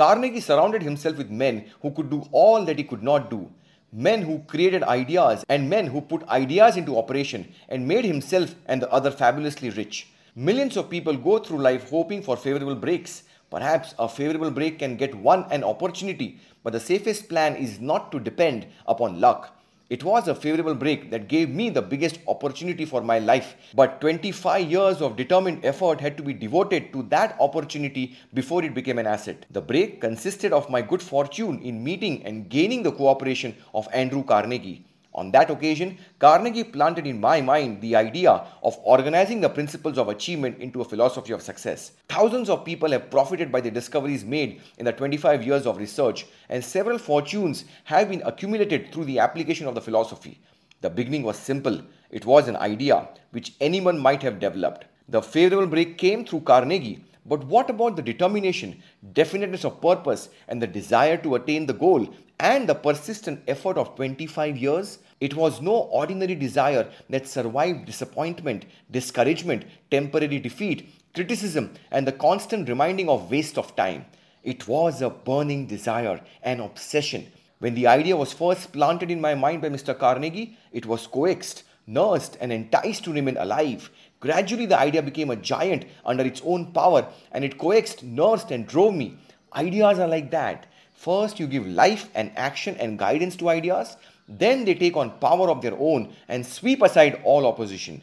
Carnegie 0.00 0.40
surrounded 0.40 0.82
himself 0.82 1.18
with 1.18 1.28
men 1.28 1.66
who 1.82 1.90
could 1.90 2.08
do 2.08 2.26
all 2.32 2.64
that 2.64 2.78
he 2.78 2.84
could 2.84 3.02
not 3.02 3.28
do. 3.28 3.50
Men 3.92 4.22
who 4.22 4.38
created 4.46 4.82
ideas 4.82 5.44
and 5.50 5.68
men 5.68 5.88
who 5.88 6.00
put 6.00 6.26
ideas 6.28 6.78
into 6.78 6.96
operation 6.96 7.52
and 7.68 7.86
made 7.86 8.06
himself 8.06 8.54
and 8.64 8.80
the 8.80 8.90
other 8.90 9.10
fabulously 9.10 9.68
rich. 9.68 10.08
Millions 10.34 10.78
of 10.78 10.88
people 10.88 11.14
go 11.14 11.38
through 11.38 11.58
life 11.58 11.90
hoping 11.90 12.22
for 12.22 12.38
favorable 12.38 12.74
breaks. 12.74 13.24
Perhaps 13.50 13.94
a 13.98 14.08
favorable 14.08 14.50
break 14.50 14.78
can 14.78 14.96
get 14.96 15.14
one 15.14 15.44
an 15.50 15.62
opportunity, 15.62 16.40
but 16.64 16.72
the 16.72 16.80
safest 16.80 17.28
plan 17.28 17.54
is 17.54 17.78
not 17.78 18.10
to 18.10 18.18
depend 18.18 18.68
upon 18.86 19.20
luck. 19.20 19.59
It 19.90 20.04
was 20.04 20.28
a 20.28 20.36
favorable 20.36 20.76
break 20.76 21.10
that 21.10 21.26
gave 21.26 21.50
me 21.50 21.68
the 21.68 21.82
biggest 21.82 22.20
opportunity 22.28 22.84
for 22.84 23.02
my 23.02 23.18
life, 23.18 23.56
but 23.74 24.00
25 24.00 24.70
years 24.70 25.02
of 25.02 25.16
determined 25.16 25.64
effort 25.64 26.00
had 26.00 26.16
to 26.16 26.22
be 26.22 26.32
devoted 26.32 26.92
to 26.92 27.02
that 27.14 27.36
opportunity 27.40 28.16
before 28.32 28.62
it 28.62 28.72
became 28.72 29.00
an 29.00 29.08
asset. 29.08 29.46
The 29.50 29.60
break 29.60 30.00
consisted 30.00 30.52
of 30.52 30.70
my 30.70 30.80
good 30.80 31.02
fortune 31.02 31.60
in 31.62 31.82
meeting 31.82 32.24
and 32.24 32.48
gaining 32.48 32.84
the 32.84 32.92
cooperation 32.92 33.56
of 33.74 33.88
Andrew 33.92 34.22
Carnegie. 34.22 34.84
On 35.12 35.32
that 35.32 35.50
occasion, 35.50 35.98
Carnegie 36.20 36.62
planted 36.62 37.06
in 37.06 37.20
my 37.20 37.40
mind 37.40 37.80
the 37.80 37.96
idea 37.96 38.46
of 38.62 38.78
organizing 38.84 39.40
the 39.40 39.48
principles 39.48 39.98
of 39.98 40.08
achievement 40.08 40.58
into 40.60 40.80
a 40.80 40.84
philosophy 40.84 41.32
of 41.32 41.42
success. 41.42 41.92
Thousands 42.08 42.48
of 42.48 42.64
people 42.64 42.92
have 42.92 43.10
profited 43.10 43.50
by 43.50 43.60
the 43.60 43.72
discoveries 43.72 44.24
made 44.24 44.60
in 44.78 44.84
the 44.84 44.92
25 44.92 45.44
years 45.44 45.66
of 45.66 45.78
research, 45.78 46.26
and 46.48 46.64
several 46.64 46.98
fortunes 46.98 47.64
have 47.84 48.08
been 48.08 48.22
accumulated 48.24 48.92
through 48.92 49.06
the 49.06 49.18
application 49.18 49.66
of 49.66 49.74
the 49.74 49.80
philosophy. 49.80 50.40
The 50.80 50.90
beginning 50.90 51.24
was 51.24 51.36
simple, 51.36 51.82
it 52.10 52.24
was 52.24 52.46
an 52.46 52.56
idea 52.56 53.08
which 53.32 53.54
anyone 53.60 53.98
might 53.98 54.22
have 54.22 54.38
developed. 54.38 54.84
The 55.08 55.20
favorable 55.20 55.66
break 55.66 55.98
came 55.98 56.24
through 56.24 56.42
Carnegie. 56.42 57.04
But 57.26 57.44
what 57.44 57.68
about 57.68 57.96
the 57.96 58.02
determination, 58.02 58.82
definiteness 59.12 59.64
of 59.64 59.80
purpose, 59.80 60.30
and 60.48 60.60
the 60.60 60.66
desire 60.66 61.16
to 61.18 61.34
attain 61.34 61.66
the 61.66 61.74
goal 61.74 62.08
and 62.38 62.66
the 62.66 62.74
persistent 62.74 63.42
effort 63.46 63.76
of 63.76 63.94
25 63.96 64.56
years, 64.56 64.98
it 65.20 65.34
was 65.34 65.60
no 65.60 65.72
ordinary 65.72 66.34
desire 66.34 66.90
that 67.10 67.28
survived 67.28 67.84
disappointment, 67.84 68.64
discouragement, 68.90 69.66
temporary 69.90 70.38
defeat, 70.38 70.88
criticism, 71.14 71.74
and 71.90 72.06
the 72.06 72.12
constant 72.12 72.68
reminding 72.68 73.10
of 73.10 73.30
waste 73.30 73.58
of 73.58 73.76
time. 73.76 74.06
It 74.42 74.66
was 74.66 75.02
a 75.02 75.10
burning 75.10 75.66
desire, 75.66 76.22
an 76.42 76.60
obsession. 76.60 77.30
When 77.58 77.74
the 77.74 77.86
idea 77.88 78.16
was 78.16 78.32
first 78.32 78.72
planted 78.72 79.10
in 79.10 79.20
my 79.20 79.34
mind 79.34 79.60
by 79.60 79.68
Mr. 79.68 79.96
Carnegie, 79.96 80.56
it 80.72 80.86
was 80.86 81.06
coaxed, 81.06 81.64
nursed, 81.86 82.38
and 82.40 82.50
enticed 82.50 83.04
to 83.04 83.12
remain 83.12 83.36
alive. 83.36 83.90
Gradually, 84.20 84.66
the 84.66 84.78
idea 84.78 85.02
became 85.02 85.30
a 85.30 85.36
giant 85.36 85.86
under 86.04 86.24
its 86.24 86.42
own 86.44 86.72
power, 86.72 87.08
and 87.32 87.44
it 87.44 87.58
coaxed, 87.58 88.02
nursed, 88.02 88.50
and 88.50 88.66
drove 88.66 88.94
me. 88.94 89.16
Ideas 89.54 89.98
are 89.98 90.08
like 90.08 90.30
that. 90.30 90.66
First, 90.94 91.40
you 91.40 91.46
give 91.46 91.66
life 91.66 92.10
and 92.14 92.30
action 92.36 92.76
and 92.78 92.98
guidance 92.98 93.34
to 93.36 93.48
ideas, 93.48 93.96
then 94.28 94.64
they 94.64 94.74
take 94.74 94.96
on 94.96 95.18
power 95.18 95.50
of 95.50 95.62
their 95.62 95.76
own 95.78 96.12
and 96.28 96.46
sweep 96.46 96.82
aside 96.82 97.20
all 97.24 97.46
opposition. 97.46 98.02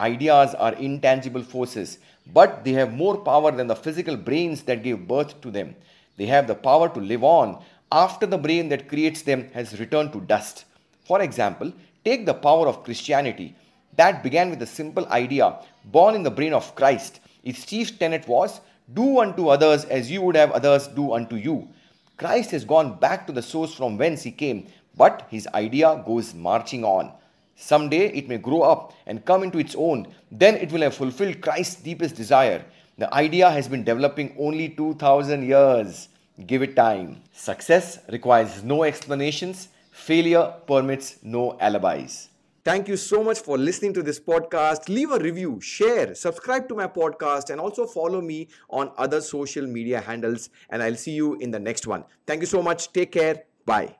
Ideas 0.00 0.54
are 0.54 0.72
intangible 0.74 1.42
forces, 1.42 1.98
but 2.32 2.64
they 2.64 2.72
have 2.72 2.92
more 2.92 3.18
power 3.18 3.52
than 3.52 3.66
the 3.66 3.76
physical 3.76 4.16
brains 4.16 4.62
that 4.62 4.82
gave 4.82 5.06
birth 5.06 5.40
to 5.42 5.50
them. 5.50 5.76
They 6.16 6.26
have 6.26 6.46
the 6.46 6.54
power 6.54 6.88
to 6.88 7.00
live 7.00 7.22
on 7.22 7.62
after 7.92 8.26
the 8.26 8.38
brain 8.38 8.68
that 8.70 8.88
creates 8.88 9.22
them 9.22 9.50
has 9.52 9.78
returned 9.78 10.12
to 10.14 10.20
dust. 10.20 10.64
For 11.04 11.20
example, 11.20 11.72
take 12.04 12.24
the 12.24 12.34
power 12.34 12.66
of 12.66 12.82
Christianity. 12.82 13.54
That 13.96 14.22
began 14.22 14.50
with 14.50 14.62
a 14.62 14.66
simple 14.66 15.06
idea 15.08 15.58
born 15.84 16.14
in 16.14 16.22
the 16.22 16.30
brain 16.30 16.52
of 16.52 16.74
Christ. 16.74 17.20
Its 17.42 17.64
chief 17.64 17.98
tenet 17.98 18.26
was 18.28 18.60
do 18.92 19.20
unto 19.20 19.48
others 19.48 19.84
as 19.84 20.10
you 20.10 20.22
would 20.22 20.36
have 20.36 20.52
others 20.52 20.88
do 20.88 21.12
unto 21.12 21.36
you. 21.36 21.68
Christ 22.16 22.50
has 22.50 22.64
gone 22.64 22.98
back 22.98 23.26
to 23.26 23.32
the 23.32 23.42
source 23.42 23.74
from 23.74 23.96
whence 23.96 24.22
he 24.22 24.30
came, 24.30 24.66
but 24.96 25.26
his 25.30 25.46
idea 25.54 26.02
goes 26.04 26.34
marching 26.34 26.84
on. 26.84 27.12
Someday 27.56 28.08
it 28.12 28.28
may 28.28 28.38
grow 28.38 28.62
up 28.62 28.94
and 29.06 29.24
come 29.24 29.42
into 29.42 29.58
its 29.58 29.74
own. 29.76 30.06
Then 30.30 30.56
it 30.56 30.72
will 30.72 30.80
have 30.80 30.94
fulfilled 30.94 31.40
Christ's 31.40 31.76
deepest 31.76 32.16
desire. 32.16 32.64
The 32.96 33.12
idea 33.14 33.50
has 33.50 33.68
been 33.68 33.84
developing 33.84 34.34
only 34.38 34.70
2000 34.70 35.46
years. 35.46 36.08
Give 36.46 36.62
it 36.62 36.74
time. 36.74 37.22
Success 37.32 37.98
requires 38.08 38.64
no 38.64 38.84
explanations, 38.84 39.68
failure 39.90 40.54
permits 40.66 41.18
no 41.22 41.58
alibis. 41.60 42.29
Thank 42.62 42.88
you 42.88 42.96
so 42.96 43.24
much 43.24 43.38
for 43.40 43.56
listening 43.56 43.94
to 43.94 44.02
this 44.02 44.20
podcast. 44.20 44.88
Leave 44.88 45.10
a 45.12 45.18
review, 45.18 45.60
share, 45.60 46.14
subscribe 46.14 46.68
to 46.68 46.74
my 46.74 46.86
podcast, 46.86 47.48
and 47.50 47.60
also 47.60 47.86
follow 47.86 48.20
me 48.20 48.48
on 48.68 48.92
other 48.98 49.20
social 49.22 49.66
media 49.66 50.00
handles. 50.00 50.50
And 50.68 50.82
I'll 50.82 50.96
see 50.96 51.12
you 51.12 51.36
in 51.36 51.50
the 51.50 51.60
next 51.60 51.86
one. 51.86 52.04
Thank 52.26 52.42
you 52.42 52.46
so 52.46 52.62
much. 52.62 52.92
Take 52.92 53.12
care. 53.12 53.44
Bye. 53.64 53.99